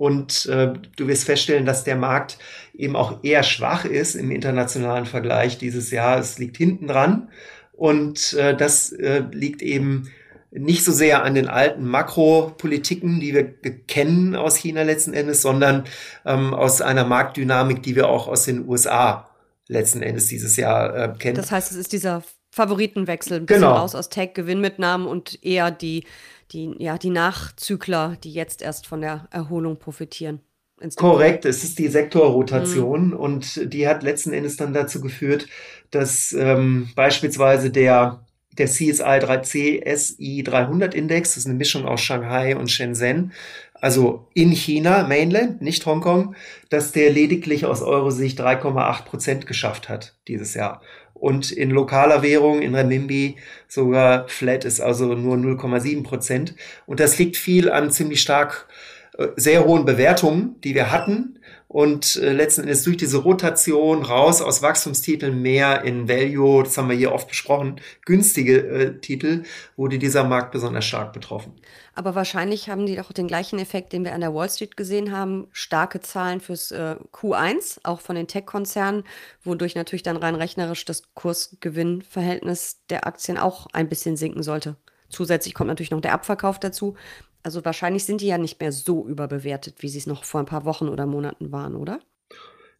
Und 0.00 0.46
äh, 0.46 0.72
du 0.96 1.08
wirst 1.08 1.24
feststellen, 1.24 1.66
dass 1.66 1.84
der 1.84 1.94
Markt 1.94 2.38
eben 2.72 2.96
auch 2.96 3.22
eher 3.22 3.42
schwach 3.42 3.84
ist 3.84 4.14
im 4.14 4.30
internationalen 4.30 5.04
Vergleich 5.04 5.58
dieses 5.58 5.90
Jahr. 5.90 6.18
Es 6.18 6.38
liegt 6.38 6.56
hinten 6.56 6.86
dran. 6.86 7.28
Und 7.72 8.32
äh, 8.32 8.56
das 8.56 8.92
äh, 8.92 9.24
liegt 9.30 9.60
eben 9.60 10.10
nicht 10.52 10.86
so 10.86 10.92
sehr 10.92 11.22
an 11.22 11.34
den 11.34 11.48
alten 11.48 11.84
Makropolitiken, 11.84 13.20
die 13.20 13.34
wir 13.34 13.52
kennen 13.88 14.36
aus 14.36 14.56
China 14.56 14.84
letzten 14.84 15.12
Endes, 15.12 15.42
sondern 15.42 15.84
ähm, 16.24 16.54
aus 16.54 16.80
einer 16.80 17.04
Marktdynamik, 17.04 17.82
die 17.82 17.94
wir 17.94 18.08
auch 18.08 18.26
aus 18.26 18.44
den 18.44 18.66
USA 18.66 19.28
letzten 19.68 20.00
Endes 20.00 20.28
dieses 20.28 20.56
Jahr 20.56 20.96
äh, 20.96 21.12
kennen. 21.18 21.36
Das 21.36 21.50
heißt, 21.50 21.72
es 21.72 21.76
ist 21.76 21.92
dieser 21.92 22.22
Favoritenwechsel, 22.50 23.38
ein 23.38 23.46
bisschen 23.46 23.62
genau. 23.62 23.76
raus 23.76 23.94
aus 23.94 24.08
Tech-Gewinnmitnahmen 24.08 25.06
und 25.06 25.42
eher 25.44 25.70
die, 25.70 26.04
die, 26.52 26.74
ja, 26.78 26.98
die 26.98 27.10
Nachzügler, 27.10 28.16
die 28.22 28.32
jetzt 28.32 28.62
erst 28.62 28.86
von 28.86 29.00
der 29.00 29.28
Erholung 29.30 29.78
profitieren. 29.78 30.40
Korrekt, 30.96 31.44
es 31.44 31.62
ist 31.62 31.78
die 31.78 31.88
Sektorrotation 31.88 33.08
mhm. 33.08 33.12
und 33.12 33.72
die 33.72 33.86
hat 33.86 34.02
letzten 34.02 34.32
Endes 34.32 34.56
dann 34.56 34.72
dazu 34.72 35.00
geführt, 35.02 35.46
dass 35.90 36.32
ähm, 36.32 36.88
beispielsweise 36.96 37.70
der 37.70 38.24
der 38.58 38.66
CSI 38.66 39.20
3C 39.20 39.96
SI 39.96 40.42
300 40.42 40.94
Index, 40.94 41.30
das 41.30 41.38
ist 41.38 41.46
eine 41.46 41.54
Mischung 41.54 41.86
aus 41.86 42.00
Shanghai 42.00 42.56
und 42.56 42.70
Shenzhen, 42.70 43.32
also 43.74 44.28
in 44.34 44.50
China, 44.50 45.06
Mainland, 45.06 45.62
nicht 45.62 45.86
Hongkong, 45.86 46.34
dass 46.68 46.92
der 46.92 47.10
lediglich 47.10 47.64
aus 47.64 47.80
Eurosicht 47.80 48.40
3,8 48.40 49.04
Prozent 49.04 49.46
geschafft 49.46 49.88
hat 49.88 50.16
dieses 50.28 50.54
Jahr. 50.54 50.82
Und 51.20 51.52
in 51.52 51.70
lokaler 51.70 52.22
Währung, 52.22 52.62
in 52.62 52.74
Renminbi, 52.74 53.36
sogar 53.68 54.26
flat 54.28 54.64
ist, 54.64 54.80
also 54.80 55.14
nur 55.14 55.36
0,7 55.36 56.02
Prozent. 56.02 56.54
Und 56.86 56.98
das 56.98 57.18
liegt 57.18 57.36
viel 57.36 57.70
an 57.70 57.90
ziemlich 57.90 58.22
stark 58.22 58.66
äh, 59.18 59.28
sehr 59.36 59.64
hohen 59.64 59.84
Bewertungen, 59.84 60.56
die 60.64 60.74
wir 60.74 60.90
hatten 60.90 61.39
und 61.70 62.16
äh, 62.16 62.32
letzten 62.32 62.62
Endes 62.62 62.82
durch 62.82 62.96
diese 62.96 63.18
Rotation 63.18 64.02
raus 64.02 64.42
aus 64.42 64.60
Wachstumstiteln 64.60 65.40
mehr 65.40 65.84
in 65.84 66.08
Value, 66.08 66.64
das 66.64 66.76
haben 66.76 66.88
wir 66.88 66.96
hier 66.96 67.12
oft 67.12 67.28
besprochen, 67.28 67.80
günstige 68.04 68.58
äh, 68.66 68.98
Titel, 68.98 69.44
wurde 69.76 70.00
dieser 70.00 70.24
Markt 70.24 70.50
besonders 70.50 70.84
stark 70.84 71.12
betroffen. 71.12 71.52
Aber 71.94 72.16
wahrscheinlich 72.16 72.68
haben 72.68 72.86
die 72.86 73.00
auch 73.00 73.12
den 73.12 73.28
gleichen 73.28 73.60
Effekt, 73.60 73.92
den 73.92 74.04
wir 74.04 74.14
an 74.14 74.20
der 74.20 74.34
Wall 74.34 74.50
Street 74.50 74.76
gesehen 74.76 75.12
haben. 75.16 75.46
Starke 75.52 76.00
Zahlen 76.00 76.40
fürs 76.40 76.72
äh, 76.72 76.96
Q1, 77.12 77.78
auch 77.84 78.00
von 78.00 78.16
den 78.16 78.26
Tech-Konzernen, 78.26 79.04
wodurch 79.44 79.76
natürlich 79.76 80.02
dann 80.02 80.16
rein 80.16 80.34
rechnerisch 80.34 80.84
das 80.84 81.04
Kursgewinnverhältnis 81.14 82.80
der 82.90 83.06
Aktien 83.06 83.38
auch 83.38 83.68
ein 83.72 83.88
bisschen 83.88 84.16
sinken 84.16 84.42
sollte. 84.42 84.74
Zusätzlich 85.08 85.54
kommt 85.54 85.68
natürlich 85.68 85.92
noch 85.92 86.00
der 86.00 86.14
Abverkauf 86.14 86.58
dazu. 86.58 86.96
Also 87.42 87.64
wahrscheinlich 87.64 88.04
sind 88.04 88.20
die 88.20 88.26
ja 88.26 88.38
nicht 88.38 88.60
mehr 88.60 88.72
so 88.72 89.06
überbewertet, 89.06 89.76
wie 89.80 89.88
sie 89.88 89.98
es 89.98 90.06
noch 90.06 90.24
vor 90.24 90.40
ein 90.40 90.46
paar 90.46 90.64
Wochen 90.64 90.88
oder 90.88 91.06
Monaten 91.06 91.52
waren, 91.52 91.74
oder? 91.74 92.00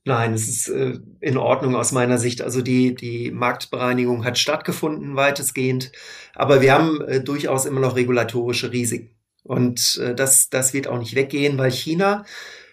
Nein, 0.04 0.32
es 0.32 0.48
ist 0.48 0.68
äh, 0.68 0.98
in 1.20 1.36
Ordnung 1.36 1.76
aus 1.76 1.92
meiner 1.92 2.18
Sicht. 2.18 2.40
Also 2.40 2.62
die, 2.62 2.94
die 2.94 3.30
Marktbereinigung 3.30 4.24
hat 4.24 4.38
stattgefunden, 4.38 5.14
weitestgehend. 5.14 5.92
Aber 6.34 6.60
wir 6.62 6.72
haben 6.72 7.00
äh, 7.02 7.20
durchaus 7.22 7.66
immer 7.66 7.80
noch 7.80 7.96
regulatorische 7.96 8.72
Risiken. 8.72 9.14
Und 9.42 10.00
äh, 10.02 10.14
das, 10.14 10.48
das 10.48 10.72
wird 10.72 10.88
auch 10.88 10.98
nicht 10.98 11.14
weggehen, 11.14 11.58
weil 11.58 11.70
China, 11.70 12.24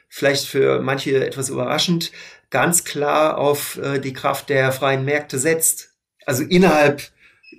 vielleicht 0.08 0.46
für 0.46 0.82
manche 0.82 1.26
etwas 1.26 1.50
überraschend, 1.50 2.12
ganz 2.50 2.86
klar 2.86 3.38
auf 3.38 3.78
äh, 3.78 4.00
die 4.00 4.14
Kraft 4.14 4.50
der 4.50 4.72
freien 4.72 5.04
Märkte 5.04 5.38
setzt. 5.38 5.96
Also 6.26 6.44
innerhalb 6.44 7.12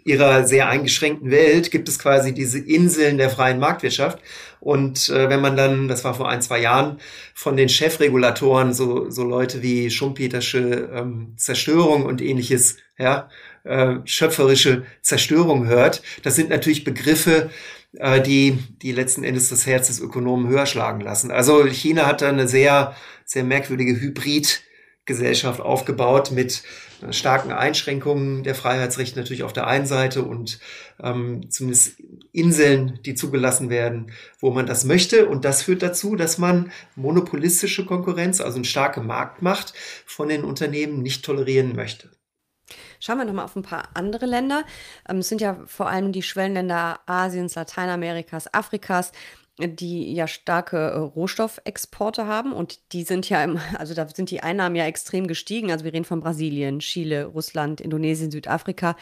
ihrer 0.04 0.46
sehr 0.46 0.68
eingeschränkten 0.68 1.30
Welt 1.30 1.70
gibt 1.70 1.88
es 1.88 1.98
quasi 1.98 2.32
diese 2.32 2.58
Inseln 2.58 3.18
der 3.18 3.30
freien 3.30 3.58
Marktwirtschaft. 3.58 4.18
Und 4.60 5.08
äh, 5.08 5.28
wenn 5.28 5.40
man 5.40 5.56
dann, 5.56 5.88
das 5.88 6.04
war 6.04 6.14
vor 6.14 6.28
ein, 6.28 6.42
zwei 6.42 6.60
Jahren, 6.60 6.98
von 7.34 7.56
den 7.56 7.68
Chefregulatoren 7.68 8.74
so, 8.74 9.10
so 9.10 9.22
Leute 9.24 9.62
wie 9.62 9.90
Schumpetersche 9.90 10.90
ähm, 10.92 11.34
Zerstörung 11.36 12.04
und 12.04 12.20
ähnliches, 12.20 12.78
ja, 12.98 13.28
äh, 13.64 13.96
schöpferische 14.04 14.84
Zerstörung 15.02 15.66
hört, 15.66 16.02
das 16.22 16.36
sind 16.36 16.50
natürlich 16.50 16.84
Begriffe, 16.84 17.50
äh, 17.98 18.20
die, 18.20 18.58
die 18.82 18.92
letzten 18.92 19.24
Endes 19.24 19.48
das 19.48 19.66
Herz 19.66 19.86
des 19.86 20.00
Ökonomen 20.00 20.48
höher 20.48 20.66
schlagen 20.66 21.00
lassen. 21.00 21.30
Also 21.30 21.64
China 21.66 22.06
hat 22.06 22.20
da 22.20 22.28
eine 22.28 22.48
sehr, 22.48 22.96
sehr 23.24 23.44
merkwürdige 23.44 24.00
Hybrid- 24.00 24.62
Gesellschaft 25.08 25.60
aufgebaut 25.60 26.30
mit 26.30 26.62
starken 27.10 27.50
Einschränkungen 27.50 28.44
der 28.44 28.54
Freiheitsrechte 28.54 29.18
natürlich 29.18 29.42
auf 29.42 29.52
der 29.52 29.66
einen 29.66 29.86
Seite 29.86 30.22
und 30.22 30.60
ähm, 31.02 31.50
zumindest 31.50 32.00
Inseln, 32.32 33.00
die 33.04 33.14
zugelassen 33.14 33.70
werden, 33.70 34.12
wo 34.38 34.50
man 34.50 34.66
das 34.66 34.84
möchte. 34.84 35.26
Und 35.26 35.44
das 35.44 35.62
führt 35.62 35.82
dazu, 35.82 36.14
dass 36.14 36.38
man 36.38 36.70
monopolistische 36.94 37.84
Konkurrenz, 37.86 38.40
also 38.40 38.56
eine 38.56 38.64
starke 38.64 39.00
Marktmacht 39.00 39.74
von 40.06 40.28
den 40.28 40.44
Unternehmen 40.44 41.02
nicht 41.02 41.24
tolerieren 41.24 41.74
möchte. 41.74 42.10
Schauen 43.00 43.18
wir 43.18 43.24
nochmal 43.24 43.44
auf 43.44 43.54
ein 43.54 43.62
paar 43.62 43.90
andere 43.94 44.26
Länder. 44.26 44.64
Ähm, 45.08 45.18
es 45.18 45.28
sind 45.28 45.40
ja 45.40 45.58
vor 45.66 45.88
allem 45.88 46.12
die 46.12 46.22
Schwellenländer 46.22 47.00
Asiens, 47.06 47.54
Lateinamerikas, 47.54 48.52
Afrikas 48.52 49.12
die 49.58 50.14
ja 50.14 50.28
starke 50.28 50.76
äh, 50.76 50.98
Rohstoffexporte 50.98 52.26
haben 52.26 52.52
und 52.52 52.92
die 52.92 53.02
sind 53.02 53.28
ja 53.28 53.42
im, 53.42 53.58
also 53.78 53.94
da 53.94 54.08
sind 54.08 54.30
die 54.30 54.42
Einnahmen 54.42 54.76
ja 54.76 54.86
extrem 54.86 55.26
gestiegen. 55.26 55.72
Also 55.72 55.84
wir 55.84 55.92
reden 55.92 56.04
von 56.04 56.20
Brasilien, 56.20 56.78
Chile, 56.78 57.26
Russland, 57.26 57.80
Indonesien, 57.80 58.30
Südafrika. 58.30 58.96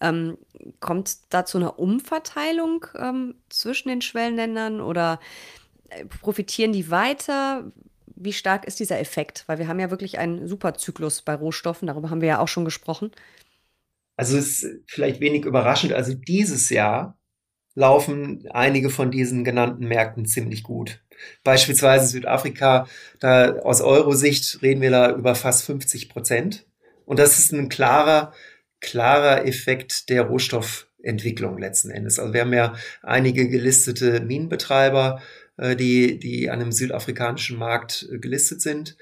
Ähm, 0.00 0.38
kommt 0.80 1.18
da 1.30 1.44
zu 1.44 1.58
einer 1.58 1.78
Umverteilung 1.78 2.86
ähm, 2.96 3.34
zwischen 3.48 3.88
den 3.88 4.00
Schwellenländern 4.00 4.80
oder 4.80 5.20
äh, 5.90 6.04
profitieren 6.06 6.72
die 6.72 6.90
weiter? 6.90 7.70
Wie 8.14 8.32
stark 8.32 8.64
ist 8.64 8.80
dieser 8.80 8.98
Effekt? 8.98 9.44
Weil 9.46 9.58
wir 9.58 9.68
haben 9.68 9.80
ja 9.80 9.90
wirklich 9.90 10.18
einen 10.18 10.48
Superzyklus 10.48 11.22
bei 11.22 11.34
Rohstoffen, 11.34 11.86
darüber 11.86 12.10
haben 12.10 12.20
wir 12.20 12.28
ja 12.28 12.38
auch 12.38 12.48
schon 12.48 12.64
gesprochen. 12.64 13.10
Also 14.16 14.36
es 14.36 14.62
ist 14.62 14.82
vielleicht 14.86 15.20
wenig 15.20 15.44
überraschend. 15.44 15.92
Also 15.92 16.14
dieses 16.14 16.70
Jahr 16.70 17.17
laufen 17.78 18.44
einige 18.50 18.90
von 18.90 19.12
diesen 19.12 19.44
genannten 19.44 19.86
Märkten 19.86 20.26
ziemlich 20.26 20.64
gut. 20.64 21.00
Beispielsweise 21.44 22.08
Südafrika, 22.08 22.88
da 23.20 23.60
aus 23.60 23.80
Eurosicht 23.80 24.60
reden 24.62 24.80
wir 24.80 24.90
da 24.90 25.14
über 25.14 25.36
fast 25.36 25.64
50 25.64 26.08
Prozent. 26.08 26.66
Und 27.04 27.20
das 27.20 27.38
ist 27.38 27.52
ein 27.52 27.68
klarer, 27.68 28.32
klarer 28.80 29.46
Effekt 29.46 30.08
der 30.08 30.22
Rohstoffentwicklung 30.22 31.56
letzten 31.58 31.90
Endes. 31.90 32.18
Also 32.18 32.34
wir 32.34 32.40
haben 32.40 32.52
ja 32.52 32.74
einige 33.02 33.48
gelistete 33.48 34.20
Minenbetreiber, 34.22 35.22
äh, 35.56 35.76
die, 35.76 36.18
die 36.18 36.50
an 36.50 36.58
dem 36.58 36.72
südafrikanischen 36.72 37.58
Markt 37.58 38.08
äh, 38.12 38.18
gelistet 38.18 38.60
sind. 38.60 38.96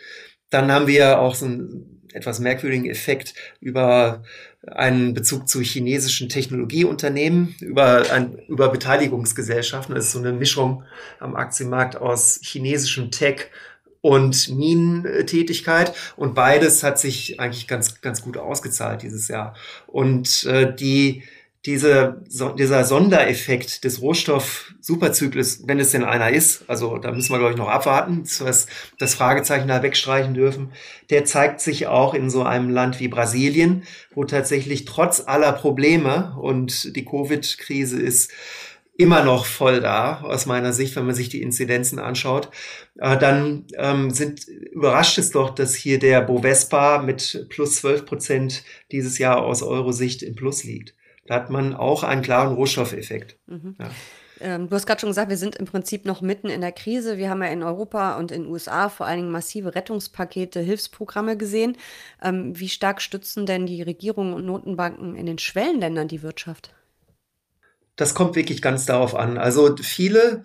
Dann 0.51 0.71
haben 0.71 0.87
wir 0.87 1.19
auch 1.19 1.35
so 1.35 1.47
einen 1.47 2.03
etwas 2.13 2.41
merkwürdigen 2.41 2.91
Effekt 2.91 3.35
über 3.61 4.23
einen 4.67 5.15
Bezug 5.15 5.49
zu 5.49 5.61
chinesischen 5.61 6.29
Technologieunternehmen, 6.29 7.55
über, 7.61 8.11
ein, 8.11 8.39
über 8.49 8.69
Beteiligungsgesellschaften. 8.69 9.95
Das 9.95 10.07
ist 10.07 10.13
so 10.13 10.19
eine 10.19 10.33
Mischung 10.33 10.83
am 11.21 11.37
Aktienmarkt 11.37 11.97
aus 11.97 12.41
chinesischem 12.43 13.11
Tech 13.11 13.51
und 14.01 14.49
Minentätigkeit. 14.51 15.93
Und 16.17 16.35
beides 16.35 16.83
hat 16.83 16.99
sich 16.99 17.41
eigentlich 17.41 17.67
ganz, 17.67 18.01
ganz 18.01 18.23
gut 18.23 18.37
ausgezahlt 18.37 19.03
dieses 19.03 19.29
Jahr. 19.29 19.55
Und 19.87 20.45
äh, 20.45 20.75
die 20.75 21.23
diese, 21.67 22.23
so, 22.29 22.51
dieser 22.51 22.85
Sondereffekt 22.85 23.85
des 23.85 24.01
Rohstoff-Superzyklus, 24.01 25.67
wenn 25.67 25.81
es 25.81 25.91
denn 25.91 26.05
einer 26.05 26.31
ist, 26.31 26.65
also 26.69 26.99
da 26.99 27.11
müssen 27.11 27.33
wir, 27.33 27.39
glaube 27.39 27.53
ich, 27.53 27.59
noch 27.59 27.69
abwarten, 27.69 28.23
dass 28.39 28.67
das 28.99 29.15
Fragezeichen 29.15 29.67
da 29.67 29.83
wegstreichen 29.83 30.35
dürfen, 30.35 30.73
der 31.11 31.25
zeigt 31.25 31.61
sich 31.61 31.89
auch 31.89 32.15
in 32.15 32.31
so 32.31 32.45
einem 32.45 32.71
Land 32.71 33.01
wie 33.01 33.09
Brasilien, 33.09 33.83
wo 34.15 34.25
tatsächlich 34.25 34.85
trotz 34.85 35.25
aller 35.27 35.53
Probleme 35.53 36.37
und 36.41 36.95
die 36.95 37.05
Covid-Krise 37.05 38.01
ist 38.01 38.31
immer 38.97 39.25
noch 39.25 39.45
voll 39.45 39.81
da, 39.81 40.21
aus 40.23 40.47
meiner 40.47 40.73
Sicht, 40.73 40.97
wenn 40.97 41.05
man 41.05 41.15
sich 41.15 41.29
die 41.29 41.43
Inzidenzen 41.43 41.99
anschaut, 41.99 42.49
äh, 42.99 43.19
dann 43.19 43.65
ähm, 43.77 44.11
sind, 44.11 44.47
überrascht 44.49 45.19
es 45.19 45.31
doch, 45.31 45.51
dass 45.51 45.75
hier 45.75 45.99
der 45.99 46.23
Bovespa 46.23 47.03
mit 47.03 47.47
plus 47.51 47.77
12 47.77 48.07
Prozent 48.07 48.65
dieses 48.93 49.19
Jahr 49.19 49.43
aus 49.43 49.63
Eurosicht 49.63 50.23
im 50.23 50.35
Plus 50.35 50.65
liegt. 50.65 50.95
Da 51.27 51.35
hat 51.35 51.51
man 51.51 51.75
auch 51.75 52.03
einen 52.03 52.23
klaren 52.23 52.55
Rohstoffeffekt. 52.55 53.39
Mhm. 53.47 53.77
Ja. 53.79 53.91
Ähm, 54.41 54.69
du 54.69 54.75
hast 54.75 54.87
gerade 54.87 55.01
schon 55.01 55.11
gesagt, 55.11 55.31
wir 55.31 55.39
sind 55.39 55.57
im 55.57 55.65
Prinzip 55.65 56.05
noch 56.05 56.21
mitten 56.21 56.49
in 56.49 56.61
der 56.61 56.73
Krise. 56.73 57.17
Wir 57.17 57.31
haben 57.31 57.43
ja 57.43 57.49
in 57.49 57.63
Europa 57.63 58.19
und 58.19 58.31
in 58.31 58.43
den 58.43 58.53
USA 58.53 58.89
vor 58.89 59.07
allen 59.07 59.19
Dingen 59.19 59.31
massive 59.31 59.75
Rettungspakete, 59.75 60.61
Hilfsprogramme 60.61 61.37
gesehen. 61.37 61.77
Ähm, 62.23 62.59
wie 62.59 62.69
stark 62.69 63.01
stützen 63.01 63.47
denn 63.47 63.67
die 63.67 63.83
Regierungen 63.83 64.35
und 64.35 64.45
Notenbanken 64.45 65.17
in 65.17 65.27
den 65.27 65.39
Schwellenländern 65.39 66.09
die 66.09 66.23
Wirtschaft? 66.23 66.75
Das 67.97 68.15
kommt 68.15 68.37
wirklich 68.37 68.61
ganz 68.61 68.85
darauf 68.85 69.15
an. 69.15 69.39
Also 69.39 69.75
viele 69.81 70.43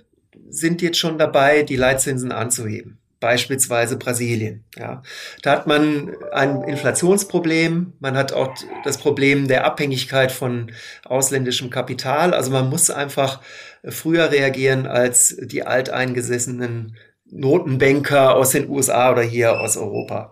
sind 0.50 0.82
jetzt 0.82 0.98
schon 0.98 1.18
dabei, 1.18 1.64
die 1.64 1.76
Leitzinsen 1.76 2.32
anzuheben 2.32 3.01
beispielsweise 3.22 3.96
Brasilien. 3.96 4.66
Ja, 4.78 5.02
da 5.44 5.52
hat 5.52 5.68
man 5.68 6.14
ein 6.34 6.64
Inflationsproblem, 6.64 7.94
man 8.00 8.18
hat 8.18 8.34
auch 8.34 8.54
das 8.84 8.98
Problem 8.98 9.48
der 9.48 9.64
Abhängigkeit 9.64 10.34
von 10.34 10.74
ausländischem 11.06 11.70
Kapital. 11.70 12.34
Also 12.34 12.52
man 12.52 12.70
muss 12.70 12.90
einfach 12.90 13.40
früher 13.86 14.32
reagieren 14.32 14.88
als 14.88 15.38
die 15.40 15.66
alteingesessenen 15.66 16.98
Notenbanker 17.30 18.36
aus 18.36 18.50
den 18.50 18.68
USA 18.68 19.12
oder 19.12 19.22
hier 19.22 19.62
aus 19.62 19.78
Europa. 19.78 20.32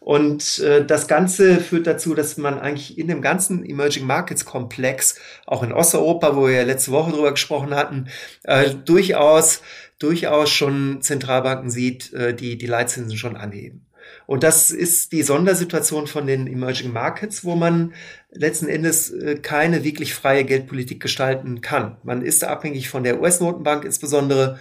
Und 0.00 0.60
äh, 0.60 0.86
das 0.86 1.06
Ganze 1.06 1.60
führt 1.60 1.86
dazu, 1.86 2.14
dass 2.14 2.38
man 2.38 2.58
eigentlich 2.58 2.96
in 2.96 3.08
dem 3.08 3.20
ganzen 3.20 3.62
Emerging 3.62 4.06
Markets 4.06 4.46
Komplex, 4.46 5.20
auch 5.44 5.62
in 5.62 5.70
Osteuropa, 5.72 6.34
wo 6.34 6.46
wir 6.46 6.54
ja 6.54 6.62
letzte 6.62 6.92
Woche 6.92 7.12
drüber 7.12 7.32
gesprochen 7.32 7.74
hatten, 7.74 8.08
äh, 8.44 8.70
durchaus, 8.70 9.60
durchaus 9.98 10.50
schon 10.50 11.02
Zentralbanken 11.02 11.70
sieht, 11.70 12.12
äh, 12.12 12.34
die 12.34 12.56
die 12.58 12.66
Leitzinsen 12.66 13.16
schon 13.16 13.36
anheben. 13.36 13.84
Und 14.26 14.42
das 14.42 14.70
ist 14.70 15.12
die 15.12 15.22
Sondersituation 15.22 16.06
von 16.06 16.26
den 16.26 16.46
Emerging 16.46 16.92
Markets, 16.92 17.44
wo 17.44 17.56
man 17.56 17.94
letzten 18.30 18.68
Endes 18.68 19.10
äh, 19.10 19.36
keine 19.36 19.84
wirklich 19.84 20.14
freie 20.14 20.44
Geldpolitik 20.44 21.00
gestalten 21.00 21.60
kann. 21.60 21.96
Man 22.02 22.22
ist 22.22 22.44
abhängig 22.44 22.88
von 22.88 23.04
der 23.04 23.20
US-Notenbank 23.20 23.84
insbesondere 23.84 24.58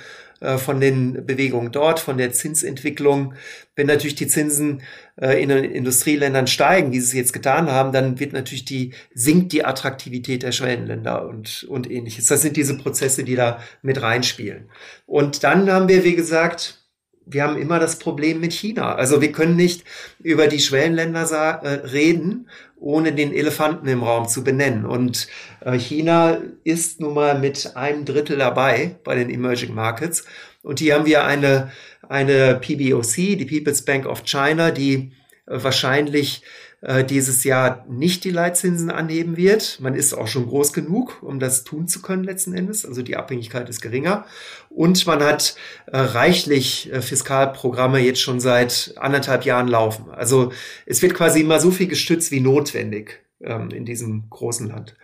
von 0.57 0.79
den 0.79 1.25
Bewegungen 1.25 1.71
dort, 1.71 1.99
von 1.99 2.17
der 2.17 2.31
Zinsentwicklung. 2.31 3.33
Wenn 3.75 3.87
natürlich 3.87 4.15
die 4.15 4.27
Zinsen 4.27 4.81
äh, 5.19 5.41
in 5.41 5.49
den 5.49 5.63
Industrieländern 5.63 6.47
steigen, 6.47 6.91
wie 6.91 6.99
sie 6.99 7.07
es 7.07 7.13
jetzt 7.13 7.33
getan 7.33 7.71
haben, 7.71 7.91
dann 7.91 8.19
wird 8.19 8.33
natürlich 8.33 8.65
die, 8.65 8.93
sinkt 9.13 9.51
die 9.51 9.65
Attraktivität 9.65 10.43
der 10.43 10.51
Schwellenländer 10.51 11.27
und, 11.27 11.63
und 11.69 11.89
ähnliches. 11.89 12.27
Das 12.27 12.41
sind 12.41 12.57
diese 12.57 12.77
Prozesse, 12.77 13.23
die 13.23 13.35
da 13.35 13.59
mit 13.81 14.01
reinspielen. 14.01 14.69
Und 15.05 15.43
dann 15.43 15.71
haben 15.71 15.87
wir, 15.87 16.03
wie 16.03 16.15
gesagt, 16.15 16.86
wir 17.29 17.43
haben 17.43 17.57
immer 17.57 17.79
das 17.79 17.99
Problem 17.99 18.39
mit 18.39 18.53
China. 18.53 18.95
Also 18.95 19.21
wir 19.21 19.31
können 19.31 19.55
nicht 19.55 19.83
über 20.19 20.47
die 20.47 20.59
Schwellenländer 20.59 21.21
äh, 21.63 21.67
reden, 21.87 22.49
ohne 22.79 23.11
den 23.13 23.33
Elefanten 23.33 23.87
im 23.87 24.03
Raum 24.03 24.27
zu 24.27 24.43
benennen. 24.43 24.85
Und 24.85 25.27
äh, 25.61 25.77
China 25.77 26.39
ist 26.63 27.01
nun 27.01 27.13
mal 27.13 27.39
mit 27.39 27.75
einem 27.75 28.05
Drittel 28.05 28.37
dabei 28.37 28.95
bei 29.03 29.15
den 29.15 29.29
Emerging 29.29 29.73
Markets. 29.73 30.25
Und 30.63 30.79
hier 30.79 30.95
haben 30.95 31.05
wir 31.05 31.25
eine, 31.25 31.71
eine 32.07 32.55
PBOC, 32.55 33.37
die 33.37 33.45
People's 33.45 33.83
Bank 33.83 34.05
of 34.05 34.23
China, 34.23 34.71
die 34.71 35.11
wahrscheinlich 35.47 36.43
äh, 36.81 37.03
dieses 37.03 37.43
Jahr 37.43 37.85
nicht 37.89 38.23
die 38.23 38.29
Leitzinsen 38.29 38.91
anheben 38.91 39.35
wird. 39.35 39.79
Man 39.81 39.95
ist 39.95 40.13
auch 40.13 40.27
schon 40.27 40.45
groß 40.45 40.73
genug, 40.73 41.23
um 41.23 41.39
das 41.39 41.63
tun 41.63 41.87
zu 41.87 42.01
können 42.01 42.23
letzten 42.23 42.53
Endes. 42.53 42.85
Also 42.85 43.01
die 43.01 43.15
Abhängigkeit 43.15 43.67
ist 43.67 43.81
geringer. 43.81 44.25
Und 44.69 45.07
man 45.07 45.23
hat 45.23 45.55
äh, 45.87 45.97
reichlich 45.97 46.91
äh, 46.93 47.01
Fiskalprogramme 47.01 47.99
jetzt 47.99 48.21
schon 48.21 48.39
seit 48.39 48.93
anderthalb 48.97 49.43
Jahren 49.43 49.67
laufen. 49.67 50.11
Also 50.11 50.51
es 50.85 51.01
wird 51.01 51.15
quasi 51.15 51.41
immer 51.41 51.59
so 51.59 51.71
viel 51.71 51.87
gestützt 51.87 52.31
wie 52.31 52.41
notwendig 52.41 53.23
ähm, 53.41 53.71
in 53.71 53.85
diesem 53.85 54.29
großen 54.29 54.67
Land. 54.67 54.95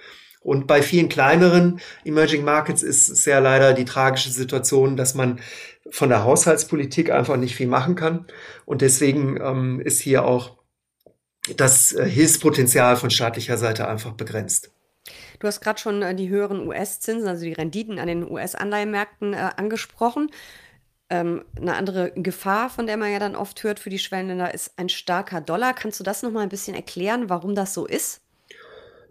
Und 0.42 0.68
bei 0.68 0.82
vielen 0.82 1.08
kleineren 1.08 1.80
Emerging 2.04 2.44
Markets 2.44 2.84
ist 2.84 3.10
es 3.10 3.26
ja 3.26 3.40
leider 3.40 3.74
die 3.74 3.86
tragische 3.86 4.30
Situation, 4.30 4.98
dass 4.98 5.16
man 5.16 5.40
von 5.94 6.10
der 6.10 6.24
Haushaltspolitik 6.24 7.12
einfach 7.12 7.38
nicht 7.38 7.56
viel 7.56 7.68
machen 7.68 7.94
kann. 7.94 8.26
Und 8.66 8.82
deswegen 8.82 9.40
ähm, 9.40 9.80
ist 9.80 10.02
hier 10.02 10.26
auch 10.26 10.58
das 11.56 11.94
äh, 11.94 12.10
Hilfspotenzial 12.10 12.96
von 12.96 13.12
staatlicher 13.12 13.60
Seite 13.60 13.88
einfach 13.88 14.14
begrenzt. 14.14 14.72
Du 15.38 15.46
hast 15.46 15.62
gerade 15.62 15.80
schon 15.80 16.02
äh, 16.02 16.16
die 16.16 16.30
höheren 16.30 16.68
US-Zinsen, 16.68 17.28
also 17.28 17.46
die 17.46 17.54
Renditen 17.54 18.00
an 18.00 18.08
den 18.08 18.30
US-Anleihenmärkten 18.30 19.36
äh, 19.36 19.52
angesprochen. 19.56 20.32
Ähm, 21.12 21.46
eine 21.56 21.76
andere 21.76 22.12
Gefahr, 22.16 22.72
von 22.72 22.88
der 22.88 22.98
man 22.98 23.12
ja 23.12 23.20
dann 23.20 23.36
oft 23.36 23.64
hört 23.64 23.80
für 23.80 23.92
die 23.92 24.00
Schwellenländer, 24.00 24.52
ist 24.52 24.74
ein 24.78 24.90
starker 24.90 25.42
Dollar. 25.42 25.76
Kannst 25.76 26.00
du 26.00 26.04
das 26.04 26.24
nochmal 26.24 26.42
ein 26.42 26.50
bisschen 26.50 26.76
erklären, 26.76 27.30
warum 27.30 27.54
das 27.54 27.76
so 27.76 27.86
ist? 27.86 28.22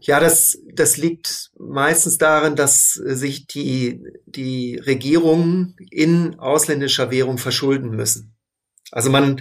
Ja, 0.04 0.18
das, 0.18 0.58
das 0.72 0.96
liegt 0.96 1.52
meistens 1.56 2.18
darin, 2.18 2.56
dass 2.56 2.92
sich 2.94 3.46
die, 3.46 4.02
die 4.26 4.76
Regierungen 4.76 5.76
in 5.90 6.40
ausländischer 6.40 7.12
Währung 7.12 7.38
verschulden 7.38 7.90
müssen. 7.90 8.34
Also 8.90 9.10
man, 9.10 9.40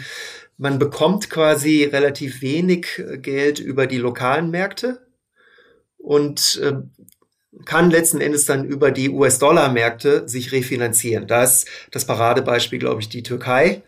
man 0.58 0.78
bekommt 0.78 1.32
quasi 1.32 1.86
relativ 1.86 2.44
wenig 2.44 3.00
äh, 3.00 3.18
Geld 3.18 3.60
über 3.60 3.88
die 3.88 3.98
lokalen 3.98 4.52
Märkte 4.52 5.08
und 5.98 6.62
äh, 6.64 6.74
kann 7.66 7.90
letzten 7.90 8.22
Endes 8.22 8.46
dann 8.46 8.64
über 8.64 8.92
die 8.92 9.10
US-Dollar-Märkte 9.10 10.30
sich 10.30 10.52
refinanzieren. 10.52 11.26
Da 11.26 11.44
ist 11.44 11.68
das 11.90 12.06
Paradebeispiel, 12.06 12.78
glaube 12.78 13.02
ich, 13.02 13.10
die 13.10 13.24
Türkei 13.24 13.82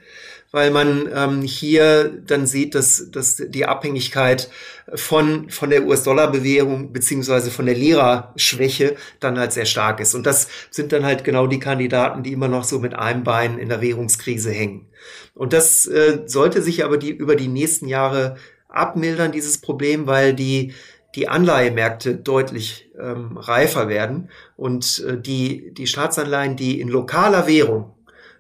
weil 0.54 0.70
man 0.70 1.10
ähm, 1.14 1.42
hier 1.42 2.14
dann 2.26 2.46
sieht, 2.46 2.76
dass, 2.76 3.10
dass 3.12 3.38
die 3.38 3.66
Abhängigkeit 3.66 4.50
von, 4.94 5.50
von 5.50 5.72
der 5.72 5.84
US-Dollar-Bewegung 5.84 6.94
beziehungsweise 6.94 7.50
von 7.50 7.66
der 7.66 7.74
Lira-Schwäche 7.74 8.96
dann 9.20 9.40
halt 9.40 9.52
sehr 9.52 9.66
stark 9.66 10.00
ist. 10.00 10.14
Und 10.14 10.28
das 10.28 10.48
sind 10.70 10.92
dann 10.92 11.06
halt 11.06 11.24
genau 11.24 11.48
die 11.48 11.60
Kandidaten, 11.60 12.22
die 12.22 12.34
immer 12.34 12.48
noch 12.48 12.66
so 12.66 12.80
mit 12.80 12.94
einem 12.94 13.24
Bein 13.24 13.58
in 13.58 13.68
der 13.68 13.82
Währungskrise 13.82 14.52
hängen. 14.52 14.86
Und 15.34 15.54
das 15.54 15.88
äh, 15.88 16.20
sollte 16.28 16.62
sich 16.62 16.86
aber 16.86 16.98
die, 17.00 17.10
über 17.10 17.36
die 17.36 17.48
nächsten 17.48 17.88
Jahre 17.88 18.38
abmildern, 18.70 19.32
dieses 19.32 19.58
Problem, 19.58 20.06
weil 20.06 20.36
die 20.36 20.74
die 21.16 21.28
Anleihemärkte 21.28 22.16
deutlich 22.16 22.90
ähm, 23.00 23.38
reifer 23.38 23.88
werden 23.88 24.30
und 24.56 25.04
äh, 25.08 25.20
die, 25.20 25.74
die 25.74 25.88
Staatsanleihen, 25.88 26.56
die 26.56 26.80
in 26.80 26.90
lokaler 26.90 27.48
Währung 27.48 27.94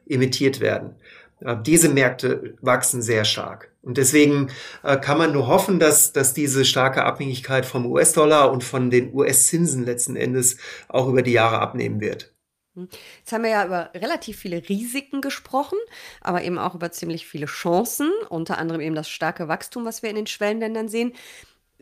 emittiert 0.07 0.59
werden, 0.59 0.95
diese 1.63 1.89
Märkte 1.89 2.55
wachsen 2.61 3.01
sehr 3.01 3.25
stark. 3.25 3.71
Und 3.81 3.97
deswegen 3.97 4.49
äh, 4.83 4.97
kann 4.97 5.17
man 5.17 5.33
nur 5.33 5.47
hoffen, 5.47 5.79
dass, 5.79 6.13
dass 6.13 6.33
diese 6.33 6.63
starke 6.63 7.03
Abhängigkeit 7.03 7.65
vom 7.65 7.85
US-Dollar 7.85 8.51
und 8.51 8.63
von 8.63 8.89
den 8.89 9.13
US-Zinsen 9.13 9.83
letzten 9.83 10.15
Endes 10.15 10.57
auch 10.87 11.07
über 11.09 11.21
die 11.21 11.33
Jahre 11.33 11.59
abnehmen 11.59 11.99
wird. 11.99 12.33
Hm. 12.75 12.87
Jetzt 13.19 13.31
haben 13.31 13.43
wir 13.43 13.51
ja 13.51 13.65
über 13.65 13.91
relativ 13.93 14.39
viele 14.39 14.67
Risiken 14.67 15.21
gesprochen, 15.21 15.77
aber 16.21 16.43
eben 16.43 16.57
auch 16.57 16.75
über 16.75 16.91
ziemlich 16.91 17.27
viele 17.27 17.45
Chancen, 17.45 18.09
unter 18.29 18.57
anderem 18.57 18.81
eben 18.81 18.95
das 18.95 19.09
starke 19.09 19.47
Wachstum, 19.47 19.85
was 19.85 20.01
wir 20.01 20.09
in 20.09 20.15
den 20.15 20.27
Schwellenländern 20.27 20.87
sehen. 20.87 21.13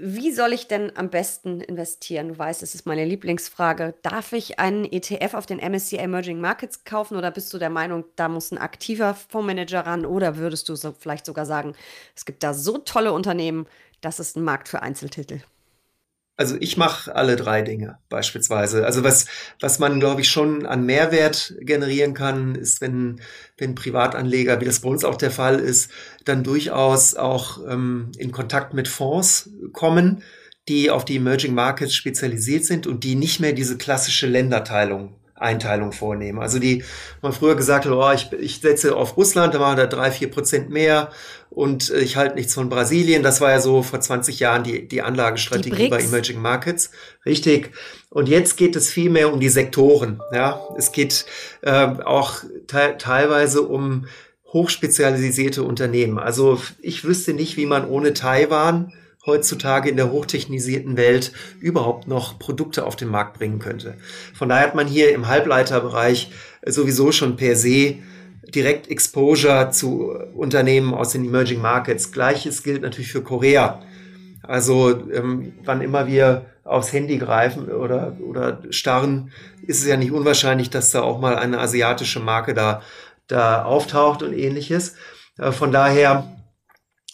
Wie 0.03 0.31
soll 0.31 0.51
ich 0.51 0.67
denn 0.67 0.91
am 0.97 1.11
besten 1.11 1.61
investieren? 1.61 2.29
Du 2.29 2.39
weißt, 2.39 2.63
es 2.63 2.73
ist 2.73 2.87
meine 2.87 3.05
Lieblingsfrage. 3.05 3.93
Darf 4.01 4.33
ich 4.33 4.59
einen 4.59 4.83
ETF 4.83 5.35
auf 5.35 5.45
den 5.45 5.59
MSCI 5.59 5.97
Emerging 5.97 6.41
Markets 6.41 6.85
kaufen 6.85 7.17
oder 7.17 7.29
bist 7.29 7.53
du 7.53 7.59
der 7.59 7.69
Meinung, 7.69 8.05
da 8.15 8.27
muss 8.27 8.51
ein 8.51 8.57
aktiver 8.57 9.13
Fondsmanager 9.13 9.81
ran 9.81 10.07
oder 10.07 10.37
würdest 10.37 10.69
du 10.69 10.75
so 10.75 10.91
vielleicht 10.97 11.27
sogar 11.27 11.45
sagen, 11.45 11.75
es 12.15 12.25
gibt 12.25 12.41
da 12.41 12.55
so 12.55 12.79
tolle 12.79 13.13
Unternehmen, 13.13 13.67
das 14.01 14.19
ist 14.19 14.35
ein 14.37 14.43
Markt 14.43 14.69
für 14.69 14.81
Einzeltitel? 14.81 15.41
Also 16.37 16.55
ich 16.59 16.75
mache 16.75 17.15
alle 17.15 17.35
drei 17.35 17.61
Dinge 17.61 17.99
beispielsweise. 18.09 18.85
Also 18.85 19.03
was, 19.03 19.27
was 19.59 19.79
man, 19.79 19.99
glaube 19.99 20.21
ich, 20.21 20.29
schon 20.29 20.65
an 20.65 20.85
Mehrwert 20.85 21.53
generieren 21.59 22.13
kann, 22.13 22.55
ist, 22.55 22.81
wenn, 22.81 23.21
wenn 23.57 23.75
Privatanleger, 23.75 24.59
wie 24.59 24.65
das 24.65 24.79
bei 24.79 24.89
uns 24.89 25.03
auch 25.03 25.17
der 25.17 25.31
Fall 25.31 25.59
ist, 25.59 25.91
dann 26.25 26.43
durchaus 26.43 27.15
auch 27.15 27.59
ähm, 27.67 28.11
in 28.17 28.31
Kontakt 28.31 28.73
mit 28.73 28.87
Fonds 28.87 29.51
kommen, 29.73 30.23
die 30.67 30.89
auf 30.89 31.05
die 31.05 31.17
Emerging 31.17 31.53
Markets 31.53 31.93
spezialisiert 31.93 32.65
sind 32.65 32.87
und 32.87 33.03
die 33.03 33.15
nicht 33.15 33.39
mehr 33.39 33.53
diese 33.53 33.77
klassische 33.77 34.27
Länderteilung 34.27 35.15
Einteilung 35.41 35.91
vornehmen. 35.91 36.39
Also 36.39 36.59
die 36.59 36.83
man 37.21 37.33
früher 37.33 37.55
gesagt 37.55 37.85
hat, 37.85 37.91
oh, 37.91 38.11
ich, 38.11 38.31
ich 38.33 38.59
setze 38.61 38.95
auf 38.95 39.17
Russland, 39.17 39.53
da 39.53 39.59
machen 39.59 39.77
da 39.77 39.87
drei, 39.87 40.11
vier 40.11 40.29
Prozent 40.29 40.69
mehr 40.69 41.09
und 41.51 41.89
äh, 41.89 41.99
ich 41.99 42.15
halte 42.15 42.35
nichts 42.35 42.53
von 42.53 42.69
Brasilien. 42.69 43.23
Das 43.23 43.41
war 43.41 43.51
ja 43.51 43.59
so 43.59 43.83
vor 43.83 43.99
20 43.99 44.39
Jahren 44.39 44.63
die, 44.63 44.87
die 44.87 45.01
Anlagestrategie 45.01 45.83
die 45.83 45.89
bei 45.89 46.01
Emerging 46.01 46.41
Markets. 46.41 46.91
Richtig. 47.25 47.71
Und 48.09 48.29
jetzt 48.29 48.57
geht 48.57 48.75
es 48.75 48.89
viel 48.89 49.09
mehr 49.09 49.31
um 49.31 49.39
die 49.39 49.49
Sektoren. 49.49 50.21
Ja, 50.33 50.61
es 50.77 50.91
geht 50.91 51.25
äh, 51.61 51.87
auch 52.05 52.37
te 52.67 52.95
teilweise 52.97 53.61
um 53.61 54.07
hochspezialisierte 54.53 55.63
Unternehmen. 55.63 56.17
Also 56.19 56.61
ich 56.81 57.03
wüsste 57.03 57.33
nicht, 57.33 57.57
wie 57.57 57.65
man 57.65 57.87
ohne 57.87 58.13
Taiwan 58.13 58.93
heutzutage 59.25 59.89
in 59.89 59.97
der 59.97 60.11
hochtechnisierten 60.11 60.97
Welt 60.97 61.31
überhaupt 61.59 62.07
noch 62.07 62.39
Produkte 62.39 62.85
auf 62.85 62.95
den 62.95 63.09
Markt 63.09 63.37
bringen 63.37 63.59
könnte. 63.59 63.95
Von 64.33 64.49
daher 64.49 64.67
hat 64.67 64.75
man 64.75 64.87
hier 64.87 65.13
im 65.13 65.27
Halbleiterbereich 65.27 66.31
sowieso 66.65 67.11
schon 67.11 67.35
per 67.35 67.55
se 67.55 67.97
direkt 68.47 68.89
Exposure 68.89 69.69
zu 69.71 70.11
Unternehmen 70.33 70.93
aus 70.93 71.11
den 71.11 71.25
Emerging 71.25 71.61
Markets. 71.61 72.11
Gleiches 72.11 72.63
gilt 72.63 72.81
natürlich 72.81 73.11
für 73.11 73.23
Korea. 73.23 73.81
Also 74.43 74.89
ähm, 75.11 75.53
wann 75.63 75.81
immer 75.81 76.07
wir 76.07 76.45
aufs 76.63 76.93
Handy 76.93 77.17
greifen 77.17 77.69
oder, 77.69 78.17
oder 78.19 78.61
starren, 78.69 79.31
ist 79.65 79.81
es 79.81 79.87
ja 79.87 79.97
nicht 79.97 80.11
unwahrscheinlich, 80.11 80.69
dass 80.69 80.91
da 80.91 81.01
auch 81.01 81.19
mal 81.19 81.35
eine 81.35 81.59
asiatische 81.59 82.19
Marke 82.19 82.53
da, 82.53 82.81
da 83.27 83.63
auftaucht 83.63 84.23
und 84.23 84.33
ähnliches. 84.33 84.95
Äh, 85.37 85.51
von 85.51 85.71
daher 85.71 86.37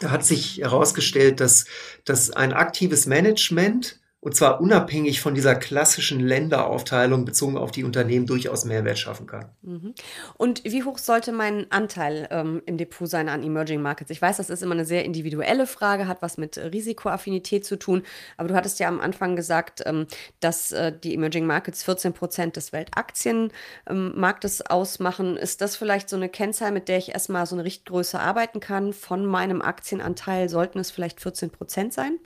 hat 0.03 0.23
sich 0.23 0.59
herausgestellt, 0.59 1.39
dass, 1.39 1.65
dass 2.05 2.31
ein 2.31 2.53
aktives 2.53 3.07
Management 3.07 3.99
und 4.27 4.35
zwar 4.35 4.59
unabhängig 4.59 5.21
von 5.21 5.35
dieser 5.35 5.55
klassischen 5.55 6.19
Länderaufteilung 6.19 7.23
bezogen 7.23 7.57
auf 7.57 7.71
die 7.71 7.85
Unternehmen 7.85 8.25
durchaus 8.25 8.65
Mehrwert 8.65 8.99
schaffen 8.99 9.25
kann. 9.25 9.45
Mhm. 9.61 9.93
Und 10.33 10.65
wie 10.65 10.83
hoch 10.83 10.97
sollte 10.97 11.31
mein 11.31 11.71
Anteil 11.71 12.27
ähm, 12.29 12.61
im 12.65 12.77
Depot 12.77 13.09
sein 13.09 13.29
an 13.29 13.41
Emerging 13.41 13.81
Markets? 13.81 14.11
Ich 14.11 14.21
weiß, 14.21 14.35
das 14.35 14.49
ist 14.49 14.61
immer 14.61 14.73
eine 14.73 14.83
sehr 14.83 15.05
individuelle 15.05 15.65
Frage, 15.65 16.09
hat 16.09 16.21
was 16.21 16.37
mit 16.37 16.57
Risikoaffinität 16.57 17.63
zu 17.63 17.79
tun, 17.79 18.03
aber 18.35 18.49
du 18.49 18.55
hattest 18.55 18.81
ja 18.81 18.89
am 18.89 18.99
Anfang 18.99 19.37
gesagt, 19.37 19.83
ähm, 19.85 20.07
dass 20.41 20.73
äh, 20.73 20.91
die 20.91 21.13
Emerging 21.13 21.45
Markets 21.45 21.83
14 21.83 22.11
Prozent 22.11 22.57
des 22.57 22.73
Weltaktienmarktes 22.73 24.59
ähm, 24.59 24.65
ausmachen. 24.67 25.37
Ist 25.37 25.61
das 25.61 25.77
vielleicht 25.77 26.09
so 26.09 26.17
eine 26.17 26.27
Kennzahl, 26.27 26.73
mit 26.73 26.89
der 26.89 26.97
ich 26.97 27.13
erstmal 27.13 27.45
so 27.45 27.55
eine 27.55 27.63
Richtgröße 27.63 28.19
arbeiten 28.19 28.59
kann? 28.59 28.91
Von 28.91 29.25
meinem 29.25 29.61
Aktienanteil 29.61 30.49
sollten 30.49 30.79
es 30.79 30.91
vielleicht 30.91 31.21
14 31.21 31.49
Prozent 31.49 31.93
sein? 31.93 32.19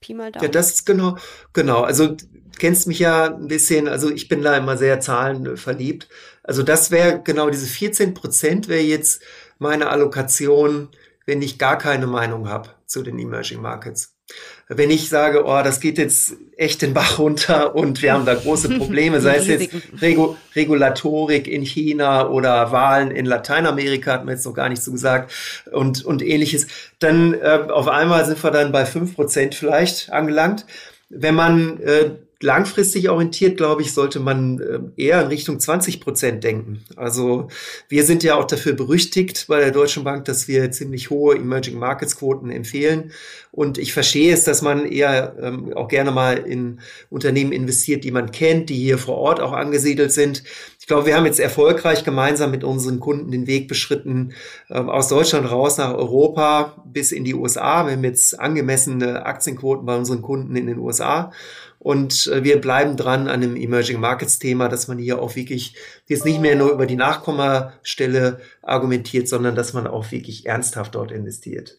Pi 0.00 0.14
mal 0.14 0.32
Daumen. 0.32 0.44
Ja, 0.44 0.50
das 0.50 0.72
ist 0.72 0.86
genau, 0.86 1.16
genau. 1.52 1.82
Also 1.82 2.16
kennst 2.58 2.86
mich 2.86 2.98
ja 2.98 3.26
ein 3.26 3.48
bisschen, 3.48 3.88
also 3.88 4.10
ich 4.10 4.28
bin 4.28 4.42
da 4.42 4.56
immer 4.56 4.76
sehr 4.76 5.00
zahlenverliebt. 5.00 6.08
Also 6.42 6.62
das 6.62 6.90
wäre 6.90 7.22
genau 7.22 7.50
diese 7.50 7.66
14 7.66 8.14
Prozent 8.14 8.68
wäre 8.68 8.82
jetzt 8.82 9.22
meine 9.58 9.88
Allokation, 9.90 10.88
wenn 11.26 11.42
ich 11.42 11.58
gar 11.58 11.78
keine 11.78 12.06
Meinung 12.06 12.48
habe 12.48 12.70
zu 12.86 13.02
den 13.02 13.18
Emerging 13.18 13.60
Markets. 13.60 14.17
Wenn 14.70 14.90
ich 14.90 15.08
sage, 15.08 15.44
oh, 15.46 15.62
das 15.62 15.80
geht 15.80 15.96
jetzt 15.96 16.36
echt 16.58 16.82
den 16.82 16.92
Bach 16.92 17.18
runter 17.18 17.74
und 17.74 18.02
wir 18.02 18.12
haben 18.12 18.26
da 18.26 18.34
große 18.34 18.68
Probleme, 18.78 19.20
sei 19.20 19.36
es 19.36 19.46
jetzt 19.46 19.70
Regu 20.02 20.36
Regulatorik 20.54 21.48
in 21.48 21.62
China 21.62 22.28
oder 22.28 22.70
Wahlen 22.70 23.10
in 23.10 23.24
Lateinamerika, 23.24 24.12
hat 24.12 24.26
man 24.26 24.34
jetzt 24.34 24.44
noch 24.44 24.52
gar 24.52 24.68
nicht 24.68 24.82
so 24.82 24.92
gesagt, 24.92 25.32
und, 25.72 26.04
und 26.04 26.22
ähnliches, 26.22 26.66
dann 26.98 27.32
äh, 27.32 27.66
auf 27.70 27.88
einmal 27.88 28.26
sind 28.26 28.42
wir 28.44 28.50
dann 28.50 28.70
bei 28.70 28.84
fünf 28.84 29.14
Prozent 29.14 29.54
vielleicht 29.54 30.12
angelangt. 30.12 30.66
Wenn 31.08 31.34
man 31.34 31.80
äh, 31.80 32.10
langfristig 32.40 33.08
orientiert, 33.08 33.56
glaube 33.56 33.82
ich, 33.82 33.92
sollte 33.92 34.20
man 34.20 34.60
ähm, 34.60 34.92
eher 34.96 35.20
in 35.22 35.28
Richtung 35.28 35.58
20 35.58 36.00
Prozent 36.00 36.44
denken. 36.44 36.84
Also 36.94 37.48
wir 37.88 38.04
sind 38.04 38.22
ja 38.22 38.36
auch 38.36 38.44
dafür 38.44 38.74
berüchtigt 38.74 39.46
bei 39.48 39.58
der 39.58 39.72
Deutschen 39.72 40.04
Bank, 40.04 40.24
dass 40.26 40.46
wir 40.46 40.70
ziemlich 40.70 41.10
hohe 41.10 41.34
Emerging 41.36 41.78
Markets 41.78 42.16
Quoten 42.16 42.50
empfehlen. 42.50 43.10
Und 43.50 43.76
ich 43.76 43.92
verstehe 43.92 44.32
es, 44.32 44.44
dass 44.44 44.62
man 44.62 44.86
eher 44.86 45.36
ähm, 45.40 45.72
auch 45.74 45.88
gerne 45.88 46.12
mal 46.12 46.38
in 46.38 46.80
Unternehmen 47.10 47.50
investiert, 47.50 48.04
die 48.04 48.12
man 48.12 48.30
kennt, 48.30 48.68
die 48.68 48.76
hier 48.76 48.98
vor 48.98 49.16
Ort 49.16 49.40
auch 49.40 49.52
angesiedelt 49.52 50.12
sind. 50.12 50.44
Ich 50.78 50.86
glaube, 50.86 51.06
wir 51.06 51.16
haben 51.16 51.26
jetzt 51.26 51.40
erfolgreich 51.40 52.04
gemeinsam 52.04 52.52
mit 52.52 52.62
unseren 52.62 53.00
Kunden 53.00 53.32
den 53.32 53.48
Weg 53.48 53.66
beschritten 53.66 54.32
ähm, 54.70 54.88
aus 54.88 55.08
Deutschland 55.08 55.50
raus 55.50 55.76
nach 55.76 55.92
Europa 55.92 56.84
bis 56.86 57.10
in 57.10 57.24
die 57.24 57.34
USA. 57.34 57.84
Wir 57.84 57.94
haben 57.94 58.04
jetzt 58.04 58.38
angemessene 58.38 59.26
Aktienquoten 59.26 59.84
bei 59.84 59.96
unseren 59.96 60.22
Kunden 60.22 60.54
in 60.54 60.66
den 60.66 60.78
USA. 60.78 61.32
Und 61.78 62.26
äh, 62.26 62.42
wir 62.42 62.60
bleiben 62.60 62.96
dran 62.96 63.28
an 63.28 63.40
dem 63.40 63.56
Emerging 63.56 64.00
Markets 64.00 64.38
Thema, 64.38 64.68
dass 64.68 64.88
man 64.88 64.98
hier 64.98 65.22
auch 65.22 65.36
wirklich 65.36 65.76
jetzt 66.06 66.24
nicht 66.24 66.40
mehr 66.40 66.56
nur 66.56 66.72
über 66.72 66.86
die 66.86 66.96
Nachkommastelle 66.96 68.40
argumentiert, 68.62 69.28
sondern 69.28 69.54
dass 69.54 69.72
man 69.72 69.86
auch 69.86 70.10
wirklich 70.10 70.46
ernsthaft 70.46 70.94
dort 70.94 71.12
investiert. 71.12 71.78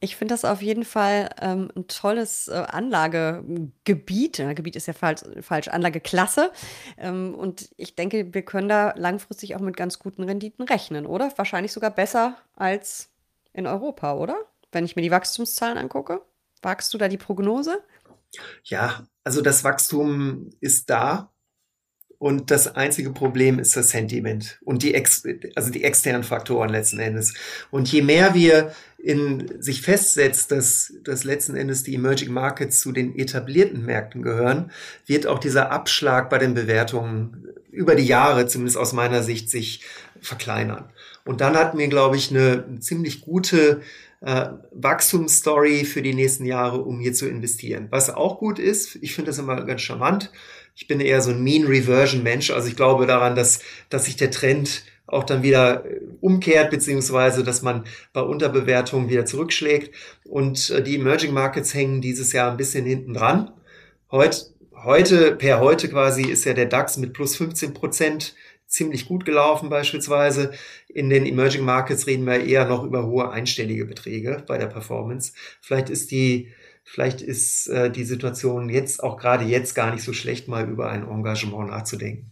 Ich 0.00 0.16
finde 0.16 0.34
das 0.34 0.44
auf 0.44 0.60
jeden 0.60 0.84
Fall 0.84 1.30
ähm, 1.40 1.70
ein 1.74 1.88
tolles 1.88 2.48
äh, 2.48 2.64
Anlagegebiet. 2.68 4.36
Gebiet 4.54 4.76
ist 4.76 4.86
ja 4.86 4.92
falsch, 4.92 5.22
falsch 5.40 5.68
Anlageklasse. 5.68 6.52
Ähm, 6.98 7.34
und 7.34 7.70
ich 7.78 7.94
denke, 7.94 8.34
wir 8.34 8.42
können 8.42 8.68
da 8.68 8.92
langfristig 8.96 9.56
auch 9.56 9.60
mit 9.60 9.76
ganz 9.76 9.98
guten 9.98 10.24
Renditen 10.24 10.66
rechnen, 10.66 11.06
oder? 11.06 11.32
Wahrscheinlich 11.36 11.72
sogar 11.72 11.90
besser 11.90 12.36
als 12.54 13.08
in 13.54 13.66
Europa, 13.66 14.14
oder? 14.14 14.36
Wenn 14.70 14.84
ich 14.84 14.96
mir 14.96 15.02
die 15.02 15.10
Wachstumszahlen 15.10 15.78
angucke. 15.78 16.20
Wagst 16.60 16.92
du 16.92 16.98
da 16.98 17.08
die 17.08 17.16
Prognose? 17.16 17.82
Ja, 18.64 19.06
also 19.24 19.42
das 19.42 19.64
Wachstum 19.64 20.50
ist 20.60 20.90
da. 20.90 21.32
Und 22.18 22.50
das 22.50 22.74
einzige 22.74 23.10
Problem 23.10 23.58
ist 23.58 23.76
das 23.76 23.90
Sentiment 23.90 24.58
und 24.64 24.82
die, 24.82 24.94
ex 24.94 25.22
also 25.54 25.70
die 25.70 25.84
externen 25.84 26.24
Faktoren 26.24 26.70
letzten 26.70 26.98
Endes. 26.98 27.34
Und 27.70 27.92
je 27.92 28.00
mehr 28.00 28.32
wir 28.32 28.72
in 28.96 29.60
sich 29.60 29.82
festsetzt, 29.82 30.50
dass, 30.50 30.94
dass 31.04 31.24
letzten 31.24 31.56
Endes 31.56 31.82
die 31.82 31.94
Emerging 31.94 32.32
Markets 32.32 32.80
zu 32.80 32.90
den 32.92 33.14
etablierten 33.18 33.84
Märkten 33.84 34.22
gehören, 34.22 34.70
wird 35.04 35.26
auch 35.26 35.38
dieser 35.38 35.70
Abschlag 35.70 36.30
bei 36.30 36.38
den 36.38 36.54
Bewertungen 36.54 37.48
über 37.70 37.94
die 37.94 38.06
Jahre, 38.06 38.46
zumindest 38.46 38.78
aus 38.78 38.94
meiner 38.94 39.22
Sicht, 39.22 39.50
sich 39.50 39.84
verkleinern. 40.22 40.88
Und 41.26 41.42
dann 41.42 41.54
hatten 41.54 41.76
wir, 41.76 41.88
glaube 41.88 42.16
ich, 42.16 42.30
eine, 42.30 42.64
eine 42.66 42.80
ziemlich 42.80 43.20
gute 43.20 43.82
äh, 44.26 44.48
Wachstumsstory 44.72 45.84
für 45.84 46.02
die 46.02 46.12
nächsten 46.12 46.46
Jahre, 46.46 46.82
um 46.82 46.98
hier 46.98 47.14
zu 47.14 47.28
investieren. 47.28 47.86
Was 47.90 48.10
auch 48.10 48.38
gut 48.38 48.58
ist, 48.58 48.96
ich 49.00 49.14
finde 49.14 49.30
das 49.30 49.38
immer 49.38 49.64
ganz 49.64 49.82
charmant. 49.82 50.32
Ich 50.74 50.88
bin 50.88 50.98
eher 51.00 51.22
so 51.22 51.30
ein 51.30 51.44
Mean 51.44 51.64
Reversion 51.64 52.24
Mensch, 52.24 52.50
also 52.50 52.66
ich 52.66 52.74
glaube 52.74 53.06
daran, 53.06 53.36
dass, 53.36 53.60
dass 53.88 54.06
sich 54.06 54.16
der 54.16 54.32
Trend 54.32 54.82
auch 55.06 55.22
dann 55.22 55.44
wieder 55.44 55.84
äh, 55.86 56.00
umkehrt, 56.20 56.70
beziehungsweise 56.72 57.44
dass 57.44 57.62
man 57.62 57.84
bei 58.12 58.20
Unterbewertungen 58.20 59.08
wieder 59.08 59.26
zurückschlägt. 59.26 59.94
Und 60.24 60.70
äh, 60.70 60.82
die 60.82 60.96
Emerging 60.96 61.32
Markets 61.32 61.72
hängen 61.72 62.00
dieses 62.00 62.32
Jahr 62.32 62.50
ein 62.50 62.56
bisschen 62.56 62.84
hinten 62.84 63.14
dran. 63.14 63.52
Heute, 64.10 64.46
heute, 64.74 65.36
per 65.36 65.60
heute 65.60 65.88
quasi 65.88 66.22
ist 66.22 66.44
ja 66.44 66.52
der 66.52 66.66
DAX 66.66 66.96
mit 66.96 67.12
plus 67.12 67.36
15 67.36 67.74
Prozent 67.74 68.34
ziemlich 68.76 69.06
gut 69.06 69.24
gelaufen 69.24 69.70
beispielsweise. 69.70 70.52
In 70.88 71.08
den 71.10 71.26
Emerging 71.26 71.64
Markets 71.64 72.06
reden 72.06 72.26
wir 72.26 72.44
eher 72.44 72.66
noch 72.66 72.84
über 72.84 73.06
hohe 73.06 73.30
einstellige 73.30 73.86
Beträge 73.86 74.44
bei 74.46 74.58
der 74.58 74.66
Performance. 74.66 75.32
Vielleicht 75.62 75.88
ist 75.88 76.10
die, 76.10 76.52
vielleicht 76.84 77.22
ist 77.22 77.68
äh, 77.68 77.90
die 77.90 78.04
Situation 78.04 78.68
jetzt 78.68 79.02
auch 79.02 79.16
gerade 79.16 79.44
jetzt 79.44 79.74
gar 79.74 79.92
nicht 79.92 80.04
so 80.04 80.12
schlecht, 80.12 80.46
mal 80.46 80.68
über 80.68 80.90
ein 80.90 81.08
Engagement 81.08 81.70
nachzudenken. 81.70 82.30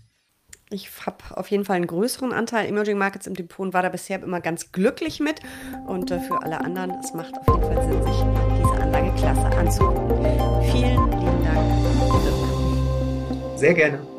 Ich 0.70 0.88
habe 1.06 1.16
auf 1.30 1.48
jeden 1.48 1.64
Fall 1.64 1.76
einen 1.76 1.86
größeren 1.86 2.32
Anteil 2.32 2.66
Emerging 2.68 2.98
Markets 2.98 3.26
im 3.26 3.34
Depot 3.34 3.66
und 3.66 3.74
war 3.74 3.82
da 3.82 3.88
bisher 3.88 4.22
immer 4.22 4.40
ganz 4.40 4.72
glücklich 4.72 5.20
mit. 5.20 5.40
Und 5.86 6.10
äh, 6.10 6.20
für 6.20 6.42
alle 6.42 6.60
anderen, 6.60 6.92
es 7.02 7.14
macht 7.14 7.34
auf 7.38 7.46
jeden 7.48 7.62
Fall 7.62 7.82
Sinn, 7.86 8.02
sich 8.02 8.16
diese 8.58 8.82
Anlageklasse 8.82 9.46
anzugucken. 9.56 10.26
Vielen 10.72 11.10
lieben 11.10 11.44
Dank. 11.44 11.58
Sehr 13.58 13.74
gerne. 13.74 14.13